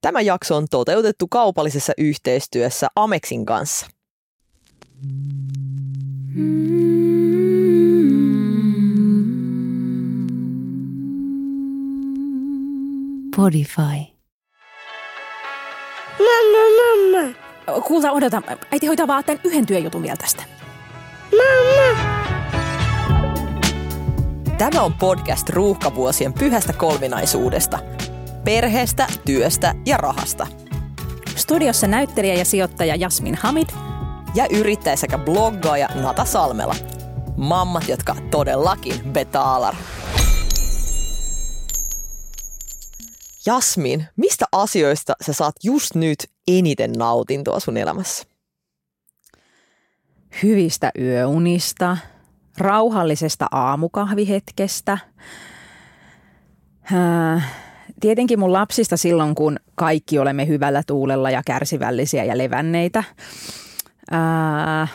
[0.00, 3.86] Tämä jakso on toteutettu kaupallisessa yhteistyössä Amexin kanssa.
[13.36, 13.82] Podify.
[16.18, 17.34] Mamma, mamma.
[17.86, 18.42] Kuulta, odota.
[18.72, 20.42] Äiti hoitaa vaan tämän yhden työjutun vielä tästä.
[21.32, 22.00] Mamma.
[24.58, 27.78] Tämä on podcast ruuhkavuosien pyhästä kolminaisuudesta.
[28.44, 30.46] Perheestä, työstä ja rahasta.
[31.36, 33.68] Studiossa näyttelijä ja sijoittaja Jasmin Hamid.
[34.34, 36.74] Ja yrittäjä sekä bloggaaja Nata Salmela.
[37.36, 39.74] Mammat, jotka todellakin betaalar.
[43.46, 46.18] Jasmin, mistä asioista sä saat just nyt
[46.48, 48.24] eniten nautintoa sun elämässä?
[50.42, 51.96] Hyvistä yöunista,
[52.58, 54.98] rauhallisesta aamukahvihetkestä.
[56.92, 57.69] Äh,
[58.00, 63.04] tietenkin mun lapsista silloin, kun kaikki olemme hyvällä tuulella ja kärsivällisiä ja levänneitä.
[64.12, 64.92] Äh,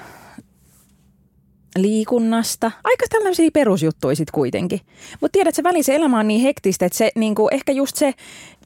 [1.78, 2.72] liikunnasta.
[2.84, 4.80] Aika tällaisia perusjuttuja sitten kuitenkin.
[5.22, 8.14] Mutta tiedät, se välissä elämä on niin hektistä, että se niinku, ehkä just se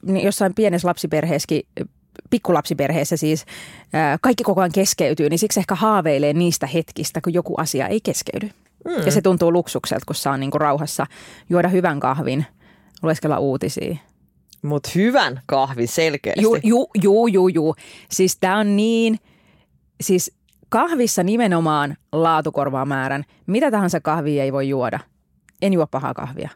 [0.02, 1.62] niin jossain pienessä lapsiperheessäkin
[2.30, 3.44] pikkulapsiperheessä siis
[3.92, 8.00] ää, kaikki koko ajan keskeytyy, niin siksi ehkä haaveilee niistä hetkistä, kun joku asia ei
[8.00, 8.50] keskeydy.
[8.84, 9.06] Mm.
[9.06, 11.06] Ja se tuntuu luksukselta, kun saa niinku rauhassa
[11.50, 12.46] juoda hyvän kahvin,
[13.02, 13.96] lueskella uutisia.
[14.62, 16.42] Mutta hyvän kahvin selkeästi.
[16.42, 17.48] Juu, juu, juu, juu.
[17.48, 17.74] Ju.
[18.10, 19.18] Siis tämä on niin,
[20.00, 20.32] siis
[20.68, 23.24] kahvissa nimenomaan laatukorvaa määrän.
[23.46, 25.00] Mitä tahansa kahvia ei voi juoda.
[25.62, 26.48] En juo pahaa kahvia.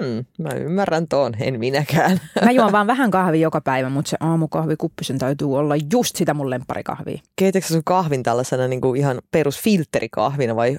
[0.00, 2.20] Hmm, mä ymmärrän tuon, en minäkään.
[2.44, 6.34] Mä juon vaan vähän kahvia joka päivä, mutta se aamukahvikuppi sen täytyy olla just sitä
[6.34, 7.20] mun lempparikahvia.
[7.36, 10.78] Keitätkö sun kahvin tällaisena niin kuin ihan perusfiltterikahvina vai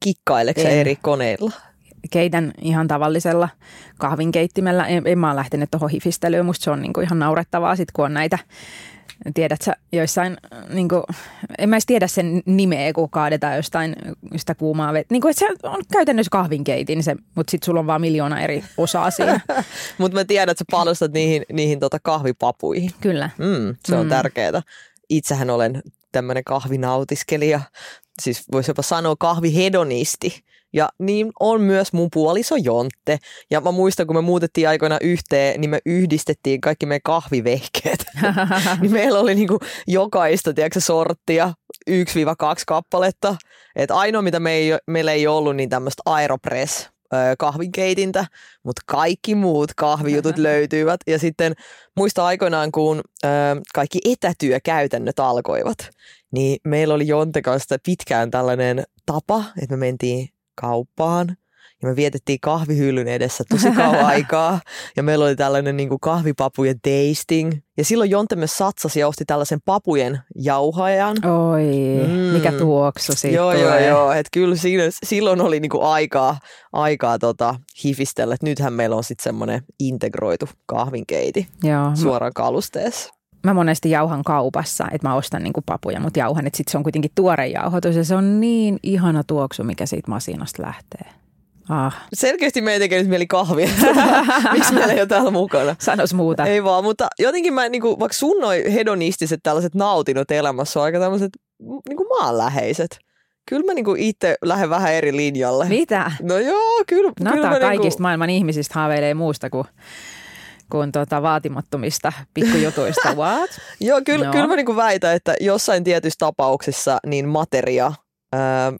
[0.00, 1.52] kikkaileksä eri koneilla?
[2.10, 3.48] Keitän ihan tavallisella
[3.98, 4.86] kahvinkeittimellä.
[4.86, 6.46] En, en mä ole lähtenyt tuohon hifistelyyn.
[6.46, 8.38] Musta se on niin kuin ihan naurettavaa sit, kun on näitä
[9.34, 10.36] tiedät sä, joissain,
[10.68, 11.02] niin kuin,
[11.58, 13.96] en mä edes tiedä sen nimeä, kun kaadetaan jostain
[14.36, 15.14] sitä kuumaa vettä.
[15.14, 18.64] Niin kuin, että se on käytännössä kahvinkeitin, se, mutta sitten sulla on vaan miljoona eri
[18.76, 19.40] osaa siinä.
[19.98, 22.90] mutta mä tiedän, että sä panostat niihin, niihin tota kahvipapuihin.
[23.00, 23.30] Kyllä.
[23.38, 24.10] Mm, se on mm.
[24.10, 24.62] tärkeää.
[25.08, 25.82] Itsehän olen
[26.12, 27.60] tämmöinen kahvinautiskelija,
[28.22, 30.44] siis voisi jopa sanoa kahvihedonisti.
[30.72, 33.18] Ja niin on myös mun puoliso Jontte.
[33.50, 38.04] Ja mä muistan, kun me muutettiin aikoina yhteen, niin me yhdistettiin kaikki meidän kahvivehkeet.
[38.80, 41.52] niin meillä oli niinku jokaista, tiedätkö, sorttia,
[41.90, 41.94] 1-2
[42.66, 43.36] kappaletta.
[43.76, 46.92] Et ainoa, mitä me ei, meillä ei ollut, niin tämmöistä Aeropress
[47.38, 48.26] kahvinkeitintä,
[48.64, 51.00] mutta kaikki muut kahvijutut löytyivät.
[51.06, 51.54] Ja sitten
[51.96, 53.28] muista aikoinaan, kun ö,
[53.74, 55.90] kaikki etätyökäytännöt alkoivat,
[56.32, 61.36] niin meillä oli Jonte kanssa pitkään tällainen tapa, että me mentiin kauppaan
[61.82, 64.60] ja me vietettiin kahvihyllyn edessä tosi kauan aikaa.
[64.96, 67.52] Ja meillä oli tällainen niin kuin kahvipapujen tasting.
[67.76, 71.16] Ja silloin Jonte myös satsasi ja osti tällaisen papujen jauhajan.
[71.24, 72.12] Oi, mm.
[72.12, 74.12] mikä tuoksu siitä Joo, joo, joo.
[74.12, 76.38] Että kyllä siinä, silloin oli niin kuin aikaa,
[76.72, 78.34] aikaa tota, hifistellä.
[78.34, 84.84] Et nythän meillä on sitten semmoinen integroitu kahvinkeiti joo, suoraan kalusteessa mä monesti jauhan kaupassa,
[84.92, 88.04] että mä ostan niinku papuja, mutta jauhan, että sitten se on kuitenkin tuore jauhotus ja
[88.04, 91.22] se on niin ihana tuoksu, mikä siitä masinasta lähtee.
[91.68, 91.96] Ah.
[92.12, 93.68] Selkeästi meidän tekee nyt mieli kahvia.
[94.52, 95.76] Miksi meillä ei ole täällä mukana?
[95.78, 96.46] Sanois muuta.
[96.46, 100.98] Ei vaan, mutta jotenkin mä, niinku, vaikka sun noi hedonistiset tällaiset nautinut elämässä on aika
[100.98, 101.30] tämmöiset
[101.88, 102.98] niinku maanläheiset.
[103.48, 105.68] Kyllä mä niinku itse lähden vähän eri linjalle.
[105.68, 106.12] Mitä?
[106.22, 107.12] No joo, kyllä.
[107.20, 108.02] Nata kyllä kaikista niinku...
[108.02, 109.64] maailman ihmisistä haaveilee muusta kuin
[110.72, 113.14] kuin tuota vaatimattomista pikkujutuista.
[113.16, 113.50] What?
[113.80, 114.32] Joo, kyllä, no.
[114.32, 117.92] kyllä mä niin väitän, että jossain tietyissä tapauksissa niin materia
[118.32, 118.72] ää,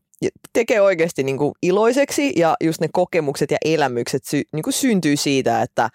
[0.53, 5.17] tekee oikeasti niin kuin iloiseksi ja just ne kokemukset ja elämykset sy, niin kuin syntyy
[5.17, 5.89] siitä, että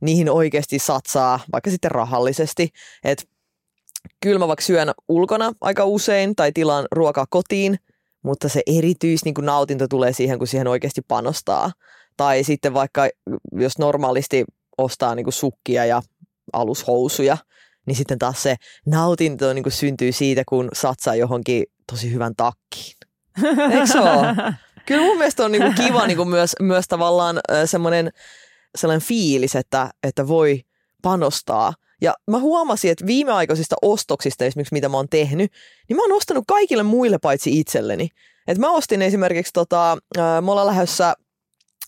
[0.00, 2.68] niihin oikeasti satsaa vaikka sitten rahallisesti.
[3.04, 3.28] Et
[4.22, 7.78] kyllä mä vaikka syön ulkona aika usein tai tilaan ruokaa kotiin,
[8.22, 11.72] mutta se erityis niin kuin nautinto tulee siihen, kun siihen oikeasti panostaa.
[12.16, 13.08] Tai sitten vaikka
[13.52, 14.44] jos normaalisti
[14.78, 16.02] ostaa niin kuin sukkia ja
[16.52, 17.36] alushousuja,
[17.86, 18.56] niin sitten taas se
[18.86, 22.96] nautinto niin kuin syntyy siitä, kun satsaa johonkin tosi hyvän takkiin.
[23.72, 24.26] Eikö se ole?
[24.86, 28.10] Kyllä mun mielestä on niin kuin kiva niin kuin myös, myös tavallaan semmoinen
[28.78, 30.62] sellainen fiilis, että, että voi
[31.02, 31.72] panostaa.
[32.02, 35.52] Ja mä huomasin, että viimeaikaisista ostoksista esimerkiksi, mitä mä oon tehnyt,
[35.88, 38.08] niin mä oon ostanut kaikille muille paitsi itselleni.
[38.48, 41.14] Et mä ostin esimerkiksi, tota, me ollaan lähdössä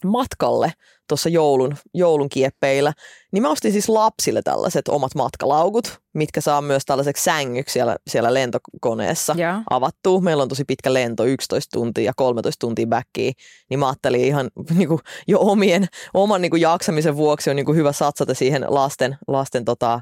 [0.04, 0.72] matkalle
[1.08, 2.92] tuossa joulun, joulun kieppeillä,
[3.32, 8.34] niin mä ostin siis lapsille tällaiset omat matkalaukut, mitkä saa myös tällaiseksi sängyksi siellä, siellä
[8.34, 9.62] lentokoneessa yeah.
[9.70, 10.20] avattua.
[10.20, 13.32] Meillä on tosi pitkä lento, 11 tuntia ja 13 tuntia backia,
[13.70, 17.66] niin mä ajattelin ihan niin kuin, jo omien, oman niin kuin, jaksamisen vuoksi on niin
[17.66, 20.00] kuin, hyvä satsata siihen lasten, lasten tota,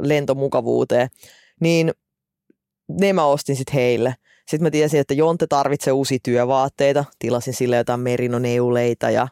[0.00, 1.08] lentomukavuuteen,
[1.60, 1.92] niin
[2.88, 4.14] ne mä ostin sitten heille.
[4.38, 7.04] Sitten mä tiesin, että Jonte tarvitsee uusia työvaatteita.
[7.18, 9.28] Tilasin sille jotain merinoneuleita ja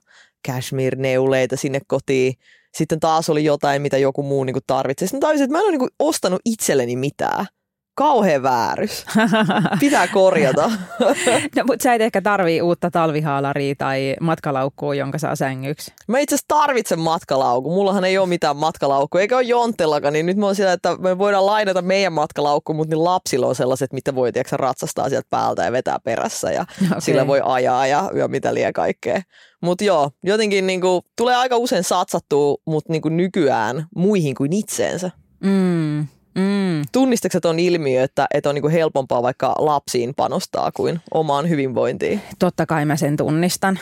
[0.49, 2.35] cashmere-neuleita sinne kotiin.
[2.75, 5.09] Sitten taas oli jotain, mitä joku muu niin tarvitsee.
[5.09, 7.47] Sitten mä tajusin, että mä en ole niin ostanut itselleni mitään
[7.95, 9.07] kauhean väärys.
[9.81, 10.71] Pitää korjata.
[11.57, 15.93] no, mutta sä et ehkä tarvii uutta talvihaalaria tai matkalaukkua, jonka saa sängyksi.
[16.09, 17.71] Mä itse asiassa tarvitsen matkalaukku.
[17.71, 21.19] Mullahan ei ole mitään matkalaukkua, eikä ole Jontellakaan, niin nyt mä oon siellä, että me
[21.19, 25.65] voidaan lainata meidän matkalaukku, mutta niin lapsilla on sellaiset, mitä voi tiedätkö, ratsastaa sieltä päältä
[25.65, 27.01] ja vetää perässä ja okay.
[27.01, 29.23] sillä voi ajaa ja, ja mitä liian kaikkea.
[29.63, 35.11] Mutta joo, jotenkin niinku, tulee aika usein satsattua, mutta niinku nykyään muihin kuin itseensä.
[35.41, 36.07] Mm.
[36.35, 36.83] Mm.
[36.93, 42.21] Tunnistatko tuon ilmiö, että, että on niinku helpompaa vaikka lapsiin panostaa kuin omaan hyvinvointiin?
[42.39, 43.79] Totta kai mä sen tunnistan.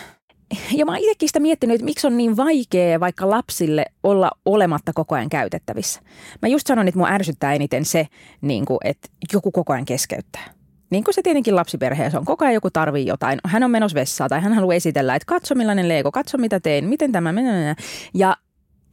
[0.73, 4.93] Ja mä oon itsekin sitä miettinyt, että miksi on niin vaikea vaikka lapsille olla olematta
[4.93, 6.01] koko ajan käytettävissä.
[6.43, 8.07] Mä just sanoin, että mua ärsyttää eniten se,
[8.41, 10.45] niin kuin, että joku koko ajan keskeyttää.
[10.91, 12.25] Niin kuin se tietenkin lapsiperheessä on.
[12.25, 13.39] Koko ajan joku tarvii jotain.
[13.45, 16.85] Hän on menossa vessaan tai hän haluaa esitellä, että katso millainen Lego, katso mitä teen,
[16.85, 17.75] miten tämä menee.
[18.15, 18.37] Ja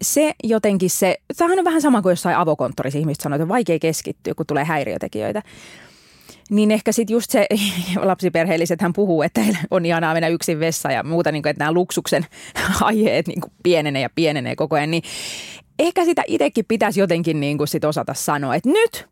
[0.02, 3.80] se jotenkin se, tämähän on vähän sama kuin jossain avokonttorissa ihmiset sanoo, että on vaikea
[3.80, 5.42] keskittyä, kun tulee häiriötekijöitä.
[6.50, 7.48] Niin ehkä sitten just se
[7.96, 11.72] lapsiperheelliset hän puhuu, että on ihanaa mennä yksin vessa ja muuta, niin kuin, että nämä
[11.72, 12.26] luksuksen
[12.82, 14.92] aiheet niin kuin pienenee ja pienenee koko ajan.
[14.92, 15.04] Niin
[15.80, 19.08] ehkä sitä itsekin pitäisi jotenkin niin kuin sit osata sanoa, että nyt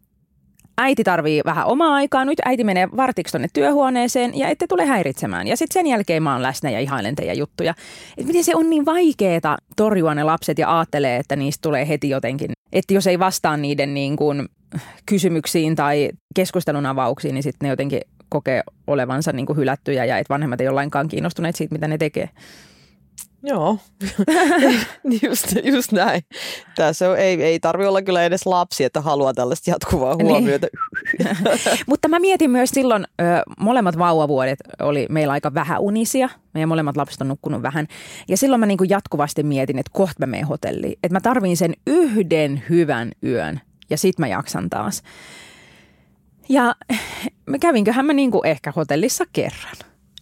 [0.78, 5.48] äiti tarvii vähän omaa aikaa, nyt äiti menee vartiksi tuonne työhuoneeseen ja ette tule häiritsemään.
[5.48, 7.74] Ja sitten sen jälkeen mä oon läsnä ja ihailen teidän juttuja.
[8.18, 12.10] Et miten se on niin vaikeeta torjua ne lapset ja ajattelee, että niistä tulee heti
[12.10, 12.52] jotenkin.
[12.74, 14.50] Että jos ei vastaa niiden niin kuin
[15.06, 20.34] kysymyksiin tai keskustelun avauksiin, niin sitten ne jotenkin kokee olevansa niin kuin hylättyjä ja että
[20.34, 22.30] vanhemmat ei ole lainkaan kiinnostuneet siitä, mitä ne tekee.
[23.46, 23.78] Joo,
[25.24, 26.22] just, just näin.
[26.76, 30.28] Tässä on, ei, ei tarvi olla kyllä edes lapsi, että haluaa tällaista jatkuvaa niin.
[30.28, 30.68] huomiota.
[31.20, 31.38] Niin.
[31.90, 33.24] Mutta mä mietin myös silloin, ö,
[33.60, 36.30] molemmat vauvavuodet oli meillä aika vähäunisia.
[36.54, 37.88] Meidän molemmat lapset on nukkunut vähän.
[38.28, 41.00] Ja silloin mä niinku jatkuvasti mietin, että kohta mä menen hotelliin.
[41.04, 45.04] Että mä tarviin sen yhden hyvän yön ja sit mä jaksan taas.
[46.50, 46.76] Ja
[47.60, 49.76] kävinköhän mä niinku ehkä hotellissa kerran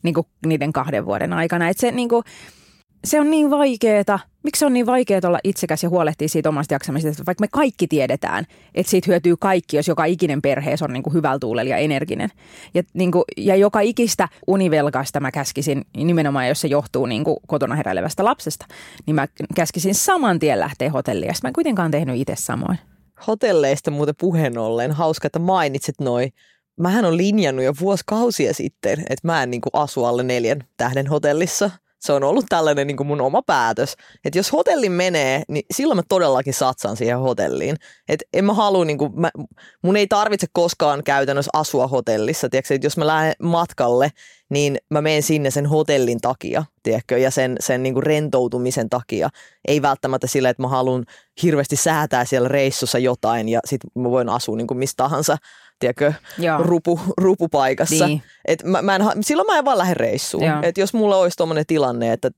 [0.03, 1.69] niinku niiden kahden vuoden aikana.
[1.69, 2.23] Että se niinku,
[3.03, 4.19] se on niin vaikeeta.
[4.43, 7.87] Miksi se on niin vaikeaa olla itsekäs ja huolehtia siitä omasta jaksamisesta, vaikka me kaikki
[7.87, 8.45] tiedetään,
[8.75, 12.29] että siitä hyötyy kaikki, jos joka ikinen perheessä on niin kuin hyvällä tuulella ja energinen.
[12.73, 17.37] Ja, niin kuin, ja joka ikistä univelkaista mä käskisin, nimenomaan jos se johtuu niin kuin
[17.47, 18.65] kotona heräilevästä lapsesta,
[19.05, 21.33] niin mä käskisin saman tien lähteä hotelliin.
[21.43, 22.79] Mä en kuitenkaan tehnyt itse samoin.
[23.27, 26.33] Hotelleista muuten puheen ollen, hauska, että mainitsit noin
[26.79, 31.07] mähän on linjannut jo vuosikausia sitten, että mä en niin kuin asu alle neljän tähden
[31.07, 31.71] hotellissa–
[32.01, 33.95] se on ollut tällainen niin kuin mun oma päätös,
[34.25, 37.75] että jos hotellin menee, niin silloin mä todellakin satsaan siihen hotelliin.
[38.09, 39.31] Että en mä halua, niin kuin, mä,
[39.81, 42.49] mun ei tarvitse koskaan käytännössä asua hotellissa.
[42.49, 44.11] Tiedätkö, että jos mä lähden matkalle,
[44.49, 49.29] niin mä menen sinne sen hotellin takia, tiedätkö, ja sen, sen niin kuin rentoutumisen takia.
[49.67, 51.05] Ei välttämättä sillä, että mä haluan
[51.43, 55.37] hirveästi säätää siellä reissussa jotain ja sitten mä voin asua niin kuin mistä tahansa
[55.81, 56.13] tiedätkö,
[56.59, 58.07] rupu, rupupaikassa.
[58.07, 58.23] Niin.
[58.45, 60.43] Et mä, mä en, silloin mä en vaan lähde reissuun.
[60.63, 62.31] Et jos mulla olisi tuommoinen tilanne, että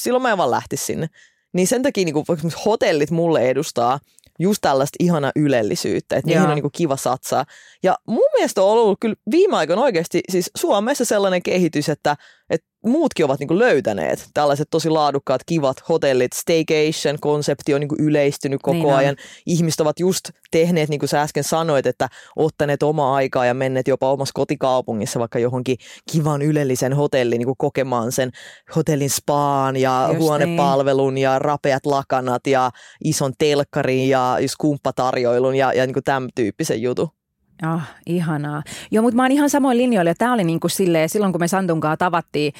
[0.00, 1.08] silloin mä en vaan lähtisi sinne.
[1.52, 2.26] Niin sen takia niin kuin,
[2.64, 4.00] hotellit mulle edustaa
[4.38, 7.44] just tällaista ihana ylellisyyttä, että niihin on niin kuin kiva satsaa.
[7.82, 12.16] Ja mun mielestä on ollut kyllä viime aikoina oikeasti siis Suomessa sellainen kehitys, että,
[12.50, 16.32] että muutkin ovat niin löytäneet tällaiset tosi laadukkaat, kivat hotellit.
[16.32, 19.16] Staycation-konsepti on niin yleistynyt koko niin ajan.
[19.18, 19.24] On.
[19.46, 23.88] Ihmiset ovat just tehneet, niin kuin sä äsken sanoit, että ottaneet omaa aikaa ja menneet
[23.88, 25.76] jopa omassa kotikaupungissa vaikka johonkin
[26.12, 28.30] kivan ylellisen hotellin niin kokemaan sen
[28.76, 31.22] hotellin spaan ja just huonepalvelun niin.
[31.22, 32.70] ja rapeat lakanat ja
[33.04, 37.19] ison telkkarin ja just kumppatarjoilun ja, ja niin tämän tyyppisen jutun.
[37.62, 38.62] Ah, ihanaa.
[38.90, 40.14] Joo, mutta mä oon ihan samoin linjoilla.
[40.14, 42.52] Tämä oli niin kuin silleen, silloin kun me Santunkaa tavattiin,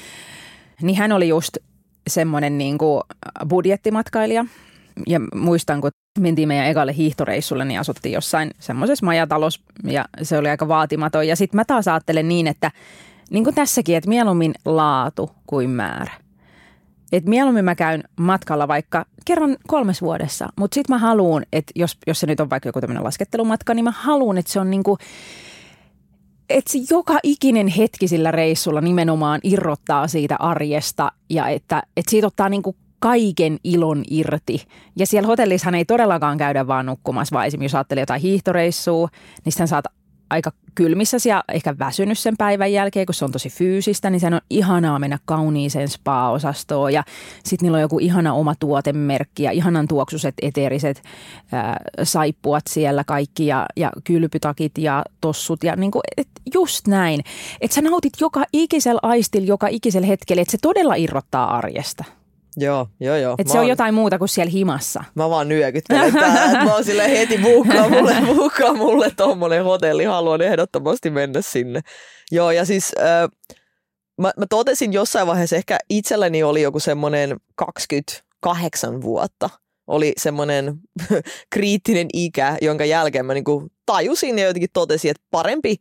[0.83, 1.57] niin hän oli just
[2.07, 3.03] semmoinen niin kuin
[3.49, 4.45] budjettimatkailija.
[5.07, 10.49] Ja muistan, kun mentiin meidän ekalle hiihtoreissulle, niin asuttiin jossain semmoisessa majatalossa ja se oli
[10.49, 11.29] aika vaatimaton.
[11.29, 12.71] Ja sitten mä taas ajattelen niin, että
[13.31, 16.11] niin kuin tässäkin, että mieluummin laatu kuin määrä.
[17.13, 21.99] Et mieluummin mä käyn matkalla vaikka kerran kolmes vuodessa, mutta sitten mä haluan, että jos,
[22.07, 24.99] jos se nyt on vaikka joku tämmöinen laskettelumatka, niin mä haluan, että se on niinku,
[26.51, 32.27] että se joka ikinen hetki sillä reissulla nimenomaan irrottaa siitä arjesta ja että, että siitä
[32.27, 34.67] ottaa niinku kaiken ilon irti.
[34.97, 39.09] Ja siellä hotellissahan ei todellakaan käydä vaan nukkumassa, vaan esimerkiksi jos ajattelee jotain hiihtoreissua,
[39.45, 39.85] niin sitten saat
[40.31, 44.35] aika kylmissä ja ehkä väsynyt sen päivän jälkeen, kun se on tosi fyysistä, niin sen
[44.35, 47.05] on ihanaa mennä kauniiseen spa-osastoon ja
[47.45, 51.03] sitten niillä on joku ihana oma tuotemerkki ja ihanan tuoksuset eteeriset
[51.53, 57.21] ää, saippuat siellä kaikki ja, ja kylpytakit ja tossut ja niin kuin, et just näin.
[57.61, 62.05] Että sä nautit joka ikisellä aistilla, joka ikisellä hetkellä, että se todella irrottaa arjesta.
[62.57, 63.35] Joo, joo, joo.
[63.39, 65.05] Että se on jotain muuta kuin siellä himassa.
[65.15, 70.43] Mä vaan nyökyttelen täällä, mä oon silleen heti buukkaa mulle, buukkaa mulle tommonen hotelli, haluan
[70.43, 71.81] ehdottomasti mennä sinne.
[72.33, 73.29] Joo, ja siis äh,
[74.21, 79.51] mä, mä totesin jossain vaiheessa, ehkä itselläni oli joku semmoinen 28 vuotta,
[79.87, 80.75] oli semmoinen
[81.55, 85.77] kriittinen ikä, jonka jälkeen mä niinku tajusin ja jotenkin totesin, että parempi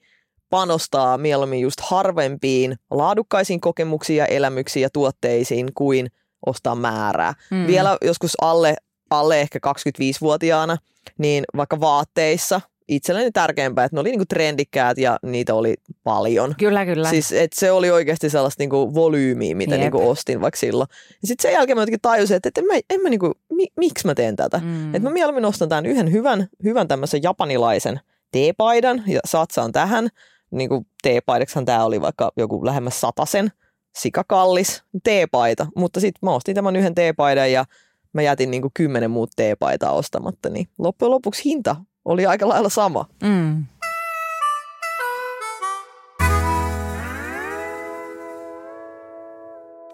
[0.50, 6.08] panostaa mieluummin just harvempiin laadukkaisiin kokemuksiin ja elämyksiin ja tuotteisiin kuin
[6.46, 7.34] ostaa määrää.
[7.52, 7.68] Mm.
[7.68, 8.76] Vielä joskus alle,
[9.10, 10.78] alle ehkä 25-vuotiaana,
[11.18, 16.56] niin vaikka vaatteissa itselleni tärkeämpää, että ne oli niinku trendikkäät ja niitä oli paljon.
[16.60, 17.10] Kyllä, kyllä.
[17.10, 20.88] Siis et se oli oikeasti sellaista niinku volyymiä, mitä niinku ostin vaikka silloin.
[21.22, 23.68] Ja sitten sen jälkeen mä jotenkin tajusin, että, että en mä, en mä niinku, mi,
[23.76, 24.62] miksi mä teen tätä.
[24.64, 24.96] Mm.
[24.96, 28.00] Että mä mieluummin ostan tämän yhden hyvän, hyvän tämmöisen japanilaisen
[28.32, 30.10] teepaidan ja satsaan tähän.
[30.52, 33.52] Niin kuin teepaidaksihan tämä oli vaikka joku lähemmäs satasen
[33.98, 37.66] sikakallis teepaita, mutta sitten mä ostin tämän yhden teepaidan ja
[38.14, 42.70] mä jätin niin kuin kymmenen muut teepaitaa ostamatta, niin loppujen lopuksi hinta oli aika lailla
[42.70, 43.06] sama.
[43.24, 43.66] Mm.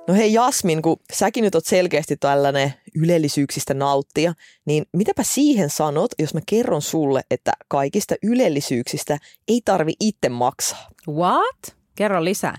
[0.07, 4.33] No hei Jasmin, kun säkin nyt oot selkeästi tällainen ylellisyyksistä nauttia,
[4.65, 10.87] niin mitäpä siihen sanot, jos mä kerron sulle, että kaikista ylellisyyksistä ei tarvi itse maksaa?
[11.07, 11.77] What?
[11.95, 12.57] Kerro lisää.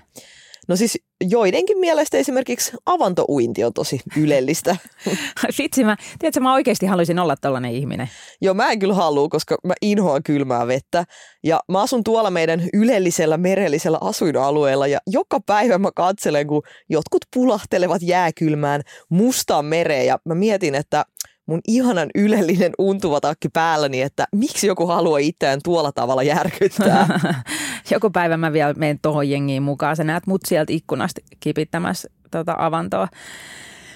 [0.68, 4.76] No siis joidenkin mielestä esimerkiksi avantouinti on tosi ylellistä.
[5.58, 8.10] Vitsi, mä, tiedätkö, mä oikeasti haluaisin olla tällainen ihminen.
[8.40, 11.04] Joo, mä en kyllä halua, koska mä inhoan kylmää vettä.
[11.44, 17.24] Ja mä asun tuolla meidän ylellisellä merellisellä asuinalueella ja joka päivä mä katselen, kun jotkut
[17.34, 21.04] pulahtelevat jääkylmään mustaan mereen ja mä mietin, että
[21.46, 27.20] mun ihanan ylellinen untuva takki päälläni, että miksi joku haluaa itseään tuolla tavalla järkyttää.
[27.90, 29.96] joku päivä mä vielä menen tohon jengiin mukaan.
[29.96, 33.08] Sä näet mut sieltä ikkunasta kipittämässä tota avantoa.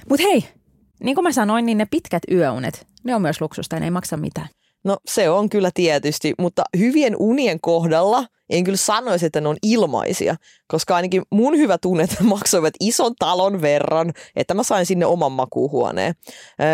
[0.09, 0.45] Mutta hei,
[1.05, 3.91] niin kuin mä sanoin, niin ne pitkät yöunet, ne on myös luksusta ja ne ei
[3.91, 4.49] maksa mitään.
[4.85, 9.57] No se on kyllä tietysti, mutta hyvien unien kohdalla en kyllä sanoisi, että ne on
[9.63, 10.37] ilmaisia,
[10.69, 16.15] koska ainakin mun hyvät unet maksoivat ison talon verran, että mä sain sinne oman makuuhuoneen.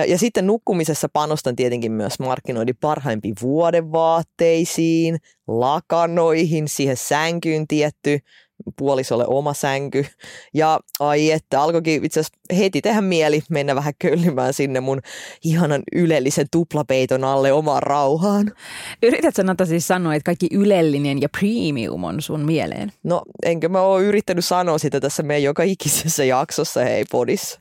[0.07, 8.19] Ja sitten nukkumisessa panostan tietenkin myös markkinoidin parhaimpiin vuodevaatteisiin, lakanoihin, siihen sänkyyn tietty
[8.79, 10.07] puolisolle oma sänky.
[10.55, 15.01] Ja ai että, alkoikin itse asiassa heti tehdä mieli mennä vähän köllimään sinne mun
[15.45, 18.53] ihanan ylellisen tuplapeiton alle omaan rauhaan.
[19.03, 22.93] Yritätkö Nata siis sanoa, että kaikki ylellinen ja premium on sun mieleen?
[23.03, 27.61] No enkö mä oo yrittänyt sanoa sitä tässä meidän joka ikisessä jaksossa, hei podissa.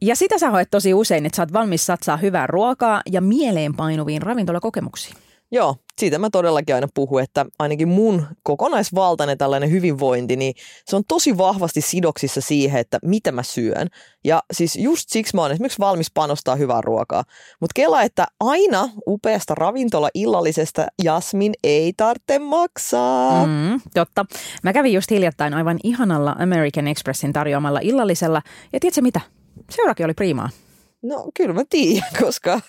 [0.00, 4.22] Ja sitä sä hoet tosi usein, että sä oot valmis satsaa hyvää ruokaa ja mieleenpainuviin
[4.22, 5.25] ravintolakokemuksiin.
[5.52, 11.02] Joo, siitä mä todellakin aina puhun, että ainakin mun kokonaisvaltainen tällainen hyvinvointi, niin se on
[11.08, 13.88] tosi vahvasti sidoksissa siihen, että mitä mä syön.
[14.24, 17.24] Ja siis just siksi mä oon esimerkiksi valmis panostaa hyvää ruokaa.
[17.60, 23.46] Mutta kela, että aina upeasta ravintola illallisesta Jasmin ei tarvitse maksaa.
[23.46, 24.24] Mm, totta.
[24.62, 28.42] Mä kävin just hiljattain aivan ihanalla American Expressin tarjoamalla illallisella.
[28.72, 29.20] Ja tiedätkö mitä?
[29.70, 30.50] Seurakin oli priimaa.
[31.02, 32.60] No kyllä mä tiedän, koska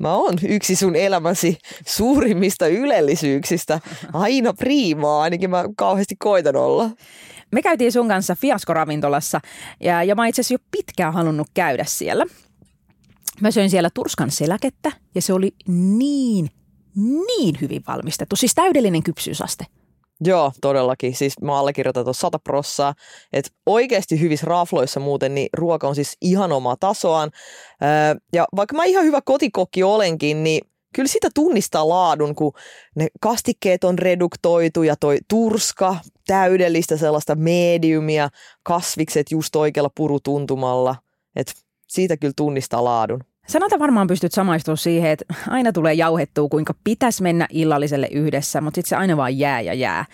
[0.00, 3.80] mä oon yksi sun elämäsi suurimmista ylellisyyksistä.
[4.12, 6.90] Aina priimaa, ainakin mä kauheasti koitan olla.
[7.52, 9.40] Me käytiin sun kanssa fiaskoravintolassa
[9.80, 12.26] ja, ja mä itse jo pitkään halunnut käydä siellä.
[13.40, 16.50] Mä söin siellä turskan seläkettä ja se oli niin,
[17.26, 18.36] niin hyvin valmistettu.
[18.36, 19.66] Siis täydellinen kypsyysaste.
[20.20, 21.14] Joo, todellakin.
[21.14, 22.94] Siis mä allekirjoitan tuossa sata prossaa.
[23.32, 27.30] Että oikeasti hyvissä rafloissa muuten, niin ruoka on siis ihan omaa tasoaan.
[27.82, 30.60] Öö, ja vaikka mä ihan hyvä kotikokki olenkin, niin
[30.94, 32.52] kyllä sitä tunnistaa laadun, kun
[32.94, 38.28] ne kastikkeet on reduktoitu ja toi turska, täydellistä sellaista mediumia,
[38.62, 40.96] kasvikset just oikealla purutuntumalla.
[41.36, 41.52] Että
[41.88, 43.24] siitä kyllä tunnistaa laadun.
[43.48, 48.74] Sanota varmaan pystyt samaistumaan siihen, että aina tulee jauhettua, kuinka pitäisi mennä illalliselle yhdessä, mutta
[48.74, 50.04] sitten se aina vaan jää ja jää.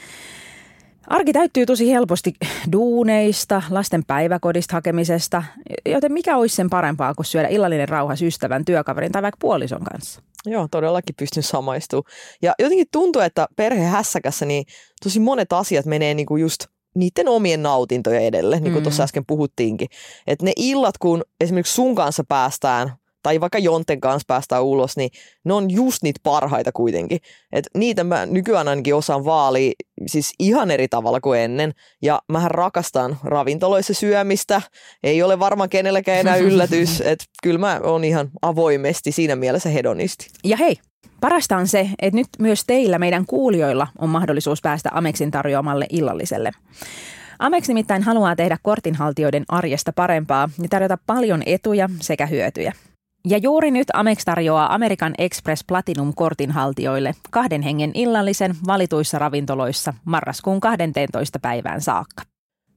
[1.06, 2.32] Arki täyttyy tosi helposti
[2.73, 5.42] duuneista, lasten päiväkodista hakemisesta,
[5.87, 10.23] joten mikä olisi sen parempaa kuin syödä illallinen rauha ystävän, työkaverin tai vaikka puolison kanssa?
[10.47, 12.12] Joo, todellakin pystyn samaistumaan.
[12.42, 14.64] Ja jotenkin tuntuu, että perhehässäkässä niin
[15.02, 18.82] tosi monet asiat menee niinku just niiden omien nautintojen edelle, niin kuin mm.
[18.82, 19.88] tuossa äsken puhuttiinkin.
[20.26, 25.10] Että ne illat, kun esimerkiksi sun kanssa päästään tai vaikka Jonten kanssa päästään ulos, niin
[25.44, 27.18] ne on just niitä parhaita kuitenkin.
[27.52, 29.72] Et niitä mä nykyään ainakin osaan vaalia
[30.06, 31.72] siis ihan eri tavalla kuin ennen.
[32.02, 34.62] Ja mähän rakastan ravintoloissa syömistä.
[35.02, 40.26] Ei ole varmaan kenelläkään enää yllätys, että kyllä mä oon ihan avoimesti siinä mielessä hedonisti.
[40.44, 40.76] Ja hei,
[41.20, 46.50] parasta on se, että nyt myös teillä, meidän kuulijoilla, on mahdollisuus päästä Amexin tarjoamalle illalliselle.
[47.38, 52.72] Amex nimittäin haluaa tehdä kortinhaltijoiden arjesta parempaa ja tarjota paljon etuja sekä hyötyjä.
[53.30, 60.61] Ja juuri nyt Amex tarjoaa American Express Platinum-kortin haltijoille kahden hengen illallisen valituissa ravintoloissa marraskuun
[60.61, 61.38] 12.
[61.38, 62.23] päivään saakka.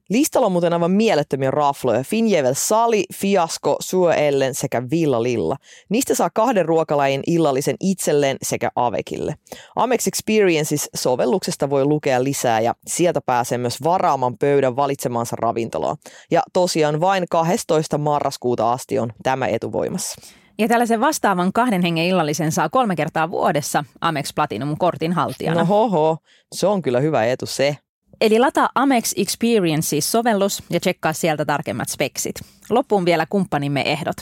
[0.09, 2.03] Listalla on muuten aivan mielettömiä rafloja.
[2.03, 5.55] Finjevel Sali, Fiasko, Suoellen sekä Villa Lilla.
[5.89, 9.35] Niistä saa kahden ruokalajin illallisen itselleen sekä Avekille.
[9.75, 15.95] Amex Experiences-sovelluksesta voi lukea lisää ja sieltä pääsee myös varaaman pöydän valitsemansa ravintolaa.
[16.31, 17.97] Ja tosiaan vain 12.
[17.97, 20.40] marraskuuta asti on tämä etuvoimassa.
[20.61, 25.59] Ja tällaisen vastaavan kahden hengen illallisen saa kolme kertaa vuodessa Amex Platinum-kortin haltijana.
[25.59, 26.17] No hoho,
[26.55, 27.77] se on kyllä hyvä etu se.
[28.21, 32.35] Eli lataa Amex Experiences-sovellus ja tsekkaa sieltä tarkemmat speksit.
[32.69, 34.15] Loppuun vielä kumppanimme ehdot.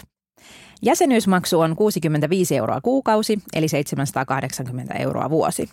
[0.82, 5.70] Jäsenyysmaksu on 65 euroa kuukausi, eli 780 euroa vuosi.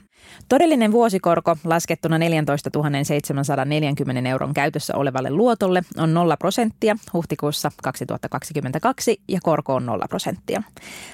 [0.48, 2.70] Todellinen vuosikorko laskettuna 14
[3.02, 10.62] 740 euron käytössä olevalle luotolle on 0 prosenttia huhtikuussa 2022 ja korko on 0 prosenttia.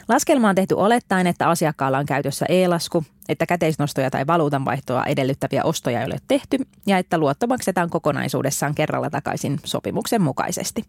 [0.09, 6.01] Laskelma on tehty olettaen, että asiakkaalla on käytössä e-lasku, että käteisnostoja tai valuutanvaihtoa edellyttäviä ostoja
[6.01, 10.85] ei ole tehty ja että luotto maksetaan kokonaisuudessaan kerralla takaisin sopimuksen mukaisesti.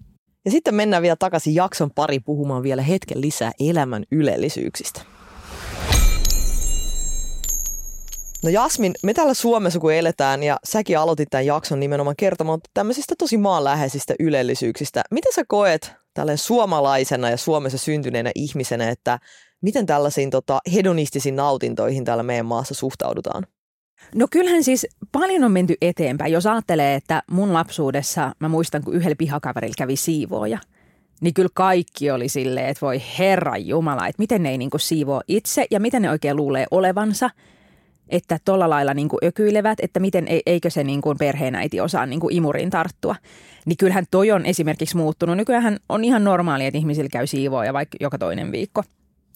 [0.45, 5.01] Ja sitten mennään vielä takaisin jakson pari puhumaan vielä hetken lisää elämän ylellisyyksistä.
[8.43, 13.15] No Jasmin, me täällä Suomessa kun eletään ja säkin aloitit tämän jakson nimenomaan kertomaan tämmöisistä
[13.17, 15.03] tosi maanläheisistä ylellisyyksistä.
[15.11, 19.19] Miten sä koet tälleen suomalaisena ja Suomessa syntyneenä ihmisenä, että
[19.61, 23.43] miten tällaisiin tota, hedonistisiin nautintoihin täällä meidän maassa suhtaudutaan?
[24.15, 26.31] No kyllähän siis paljon on menty eteenpäin.
[26.31, 30.59] Jos ajattelee, että mun lapsuudessa, mä muistan kun yhdellä pihakaverilla kävi siivooja,
[31.21, 35.21] niin kyllä kaikki oli silleen, että voi herra jumala, että miten ne ei niinku siivoo
[35.27, 37.29] itse ja miten ne oikein luulee olevansa,
[38.09, 43.15] että tuolla lailla niinku ökyilevät, että miten eikö se niinku perheenäiti osaa niinku imuriin tarttua.
[43.65, 45.37] Niin kyllähän toi on esimerkiksi muuttunut.
[45.37, 48.83] Nykyään on ihan normaalia, että ihmisillä käy siivooja vaikka joka toinen viikko.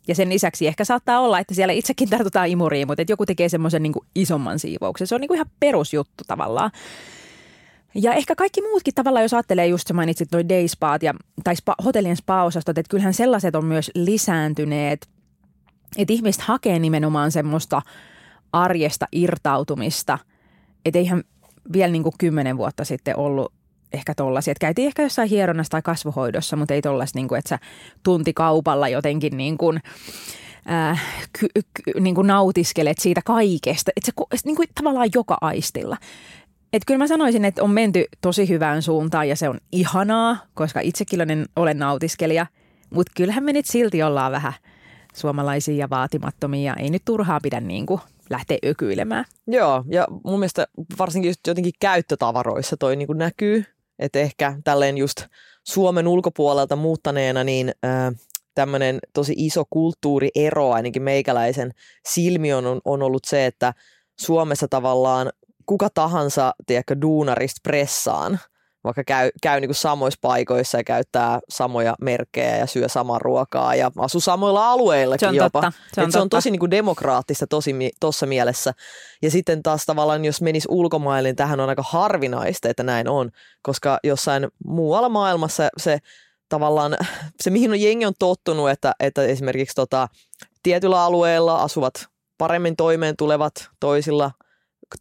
[0.07, 3.49] Ja sen lisäksi ehkä saattaa olla, että siellä itsekin tartutaan imuriin, mutta että joku tekee
[3.49, 5.07] semmoisen niin isomman siivouksen.
[5.07, 6.71] Se on niin kuin ihan perusjuttu tavallaan.
[7.95, 11.55] Ja ehkä kaikki muutkin tavallaan, jos ajattelee just sä mainitsit noin day spaat ja, tai
[11.55, 15.07] spa, hotellien spa-osastot, että kyllähän sellaiset on myös lisääntyneet,
[15.97, 17.81] että ihmiset hakee nimenomaan semmoista
[18.53, 20.17] arjesta irtautumista,
[20.85, 21.23] että eihän
[21.73, 23.53] vielä niin kuin kymmenen vuotta sitten ollut
[23.97, 24.51] ehkä tollaisia.
[24.51, 27.59] Että käytiin ehkä jossain hieronnassa tai kasvohoidossa, mutta ei tollaista, niin että sä
[28.03, 29.79] tunti kaupalla jotenkin niin kuin,
[30.71, 31.03] äh,
[31.39, 33.91] ky, ky, niin kuin nautiskelet siitä kaikesta.
[33.95, 35.97] Että se niin kuin, tavallaan joka aistilla.
[36.73, 40.79] Et kyllä mä sanoisin, että on menty tosi hyvään suuntaan ja se on ihanaa, koska
[40.79, 41.19] itsekin
[41.55, 42.45] olen nautiskelija.
[42.89, 44.53] Mutta kyllähän me nyt silti ollaan vähän
[45.15, 46.73] suomalaisia ja vaatimattomia.
[46.73, 49.25] Ei nyt turhaa pidä niin kuin lähteä ökyilemään.
[49.47, 50.67] Joo, ja mun mielestä
[50.99, 53.65] varsinkin just jotenkin käyttötavaroissa toi niin kuin näkyy.
[53.99, 55.25] Että ehkä tälleen just
[55.63, 58.13] Suomen ulkopuolelta muuttaneena, niin äh,
[58.55, 61.71] tämmöinen tosi iso kulttuuriero ainakin meikäläisen
[62.07, 63.73] silmi on, on ollut se, että
[64.19, 65.31] Suomessa tavallaan
[65.65, 68.39] kuka tahansa, tiedätkö, duunarista pressaan–
[68.83, 73.75] vaikka käy, käy niin kuin samoissa paikoissa ja käyttää samoja merkkejä ja syö samaa ruokaa
[73.75, 75.61] ja asuu samoilla alueillakin se jopa.
[75.61, 75.79] Totta.
[75.93, 78.73] Se on, se on tosi niin kuin demokraattista tosi tuossa mielessä.
[79.21, 83.31] Ja sitten taas tavallaan, jos menisi ulkomaille, niin tähän on aika harvinaista, että näin on,
[83.61, 85.99] koska jossain muualla maailmassa se
[86.49, 86.97] tavallaan,
[87.43, 90.07] se mihin on jengi on tottunut, että, että esimerkiksi tota,
[90.63, 94.31] tietyllä alueella asuvat paremmin toimeen tulevat toisilla–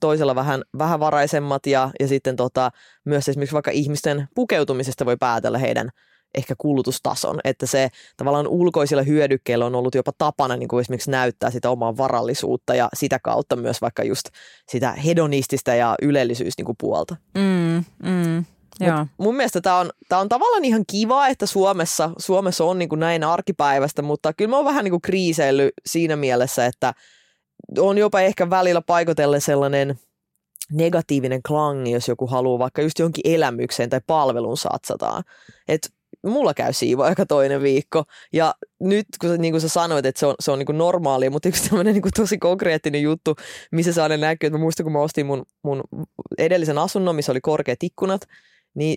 [0.00, 2.70] toisella vähän, vähän varaisemmat ja, ja sitten tota,
[3.04, 5.90] myös esimerkiksi vaikka ihmisten pukeutumisesta voi päätellä heidän
[6.34, 11.50] ehkä kulutustason, että se tavallaan ulkoisilla hyödykkeillä on ollut jopa tapana niin kuin esimerkiksi näyttää
[11.50, 14.28] sitä omaa varallisuutta ja sitä kautta myös vaikka just
[14.68, 17.16] sitä hedonistista ja ylellisyys niin kuin puolta.
[17.34, 18.44] Mm, mm.
[18.80, 19.06] Joo.
[19.18, 23.00] mun mielestä tämä on, tää on tavallaan ihan kiva, että Suomessa, Suomessa on niin kuin
[23.00, 26.94] näin arkipäivästä, mutta kyllä mä oon vähän niin kuin kriiseillyt siinä mielessä, että–
[27.78, 29.98] on jopa ehkä välillä paikotelle sellainen
[30.72, 35.24] negatiivinen klangi, jos joku haluaa vaikka just jonkin elämykseen tai palvelun satsataan.
[35.68, 38.04] Et mulla käy siivo aika toinen viikko.
[38.32, 41.30] Ja nyt, kun, niin kuin sä sanoit, että se on, se on niin kuin normaalia,
[41.30, 43.36] mutta yksi tämmöinen niin kuin tosi konkreettinen juttu,
[43.72, 45.82] missä se aina näkyy, että mä muistan, kun mä ostin mun, mun
[46.38, 48.20] edellisen asunnon, missä oli korkeat ikkunat,
[48.74, 48.96] niin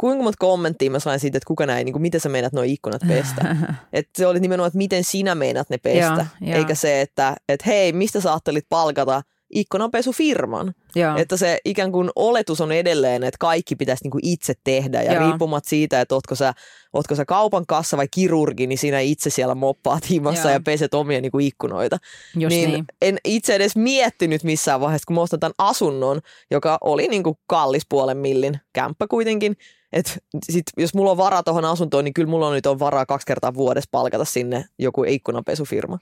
[0.00, 2.62] kuinka monta kommenttia mä sain siitä, että kuka näin, niin kuin, miten sä meinat nuo
[2.62, 3.56] ikkunat pestä.
[3.92, 6.58] että se oli nimenomaan, että miten sinä meinat ne pestä, Joo, joo.
[6.58, 9.22] eikä se, että et hei, mistä sä ajattelit palkata
[9.54, 10.74] ikkunanpesufirman.
[10.94, 11.16] Joo.
[11.16, 15.14] Että se ikään kuin oletus on edelleen, että kaikki pitäisi niin kuin itse tehdä ja
[15.14, 15.26] Joo.
[15.26, 16.54] riippumat siitä, että ootko sä,
[16.92, 20.52] ootko sä kaupan kassa vai kirurgi, niin sinä itse siellä moppaat himassa Joo.
[20.52, 21.98] ja peset omia niin kuin ikkunoita.
[22.36, 22.84] Just niin, niin.
[23.02, 27.36] en itse edes miettinyt missään vaiheessa, kun mä ostan tämän asunnon, joka oli niin kuin
[27.46, 29.56] kallis puolen millin kämppä kuitenkin.
[29.92, 30.18] Et
[30.50, 33.26] sit, jos mulla on varaa tuohon asuntoon, niin kyllä mulla on nyt on varaa kaksi
[33.26, 35.98] kertaa vuodessa palkata sinne joku ikkunapesufirma.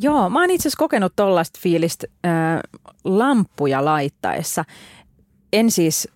[0.00, 2.32] Joo, mä oon itse asiassa kokenut tollaista fiilistä äh,
[3.04, 4.64] lamppuja laittaessa.
[5.52, 6.08] En siis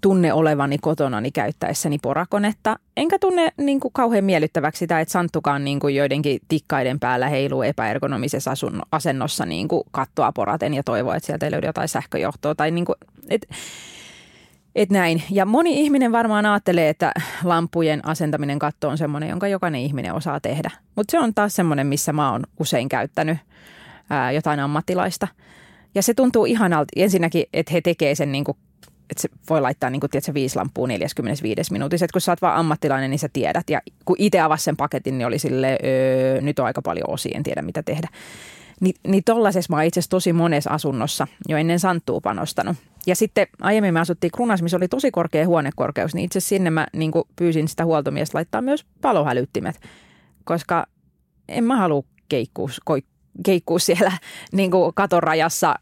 [0.00, 5.80] tunne olevani kotonani käyttäessäni porakonetta, enkä tunne niin kuin, kauhean miellyttäväksi sitä, että Santtukaan niin
[5.80, 11.26] kuin, joidenkin tikkaiden päällä heiluu epäergonomisessa asunno, asennossa niin kuin, kattoa poraten ja toivoo, että
[11.26, 12.54] sieltä ei löydy jotain sähköjohtoa.
[12.54, 12.96] Tai, niin kuin,
[13.30, 13.48] et,
[14.74, 15.22] et näin.
[15.30, 17.12] Ja moni ihminen varmaan ajattelee, että
[17.44, 20.70] lampujen asentaminen katto on semmoinen, jonka jokainen ihminen osaa tehdä.
[20.96, 23.38] Mutta se on taas semmoinen, missä mä oon usein käyttänyt
[24.10, 25.28] ää, jotain ammattilaista.
[25.94, 28.56] Ja se tuntuu ihanalta ensinnäkin, että he tekee sen niin kuin,
[29.10, 32.06] että se voi laittaa niin kuin, tiedätkö, viisi lampua 45 minuutissa.
[32.12, 33.70] Kun sä oot vaan ammattilainen, niin sä tiedät.
[33.70, 37.32] Ja kun itse avasi sen paketin, niin oli sille öö, nyt on aika paljon osia,
[37.36, 38.08] en tiedä mitä tehdä.
[38.80, 42.76] Ni, niin tollaisessa mä oon itse asiassa tosi monessa asunnossa jo ennen Santtuu panostanut.
[43.06, 46.86] Ja sitten aiemmin me asuttiin Krunas, missä oli tosi korkea huonekorkeus, niin itse sinne mä
[46.92, 49.80] niin pyysin sitä huoltomiestä laittaa myös palohälyttimet,
[50.44, 50.86] koska
[51.48, 53.02] en mä halua keikkua, koi-
[53.44, 54.12] keikkuu siellä
[54.52, 55.74] niin kuin katorajassa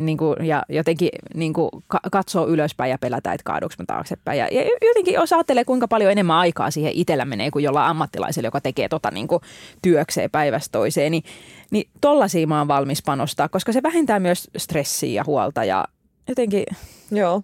[0.00, 4.38] niin kuin, ja jotenkin niin kuin, ka- katsoo ylöspäin ja pelätä, että kaaduks mä taaksepäin.
[4.38, 8.46] Ja, ja jotenkin jos ajattelee, kuinka paljon enemmän aikaa siihen itsellä menee kuin jollain ammattilaisella,
[8.46, 9.42] joka tekee tota niin kuin
[9.82, 11.24] työkseen päivästä toiseen, niin,
[11.70, 15.84] niin tollaisia mä oon valmis panostaa, koska se vähentää myös stressiä ja huolta ja
[16.28, 16.64] jotenkin,
[17.10, 17.42] Joo.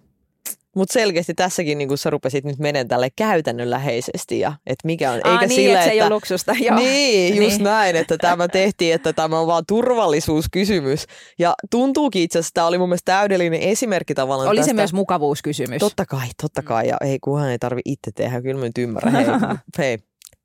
[0.75, 5.19] Mutta selkeästi tässäkin niin kun sä rupesit nyt menemään tälle käytännönläheisesti ja että mikä on,
[5.23, 6.53] Aa, eikä niin, sillä, että se ei ole luksusta.
[6.59, 6.75] Joo.
[6.75, 7.63] Niin, just Niin.
[7.63, 11.05] näin, että tämä tehtiin, että tämä on vaan turvallisuuskysymys.
[11.39, 14.69] Ja tuntuukin itse asiassa, tämä oli mun mielestä täydellinen esimerkki tavallaan Oli tästä.
[14.69, 15.79] se myös mukavuuskysymys.
[15.79, 16.87] Totta kai, totta kai.
[16.87, 19.13] Ja ei, kunhan ei tarvi itse tehdä, kyllä mä nyt ymmärrän.
[19.13, 19.25] Hei,
[19.77, 19.97] hei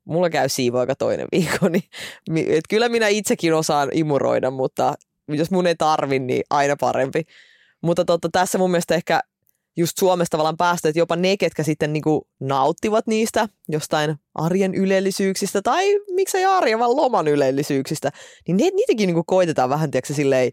[0.05, 1.83] mulla käy siivoaika toinen viikko, niin
[2.51, 4.93] et kyllä minä itsekin osaan imuroida, mutta
[5.27, 7.23] jos mun ei tarvi, niin aina parempi.
[7.81, 9.19] Mutta totta, tässä mun mielestä ehkä
[9.77, 15.61] just Suomesta tavallaan päästä, että jopa ne, ketkä sitten niinku nauttivat niistä jostain arjen ylellisyyksistä
[15.61, 18.11] tai miksei arjen, vaan loman ylellisyyksistä,
[18.47, 20.51] niin ne, niitäkin niinku koitetaan vähän, tiedätkö, silleen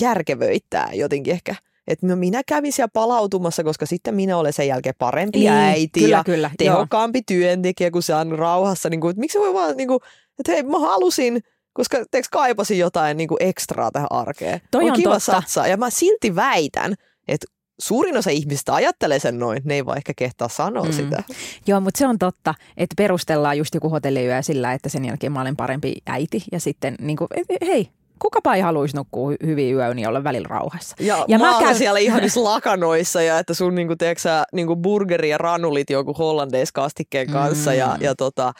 [0.00, 1.54] järkevöittää jotenkin ehkä.
[1.86, 6.00] Että no minä kävin siellä palautumassa, koska sitten minä olen sen jälkeen parempi Niin, äiti
[6.00, 6.54] kyllä, ja kyllä, joo.
[6.58, 8.88] tehokkaampi työntekijä, kun se on rauhassa.
[8.90, 10.00] Niin kuin, että miksi voi vaan, niin kuin,
[10.38, 14.60] että hei mä halusin, koska teeks kaipasin jotain niin kuin ekstraa tähän arkeen.
[14.70, 15.32] Toi on kiva totta.
[15.32, 15.66] satsaa.
[15.66, 16.94] Ja mä silti väitän,
[17.28, 17.46] että
[17.80, 20.92] suurin osa ihmistä ajattelee sen noin, ne ei vaan ehkä kehtaa sanoa Mm.
[20.92, 21.22] sitä.
[21.66, 25.40] Joo, mutta se on totta, että perustellaan just joku hotelliyö sillä, että sen jälkeen mä
[25.40, 26.44] olen parempi äiti.
[26.52, 27.28] Ja sitten niin kuin,
[27.66, 30.96] hei, kukapa ei haluaisi nukkua hy- hyvin yön ja olla välillä rauhassa.
[31.00, 31.76] Ja, Ja mä mä käyn...
[31.76, 37.30] siellä ihanissa lakanoissa ja että sun niinku, tiedätkö, sä, niinku burgeri ja ranulit joku hollandeiskastikkeen
[37.30, 37.76] kanssa mm.
[37.76, 38.52] ja, ja tota,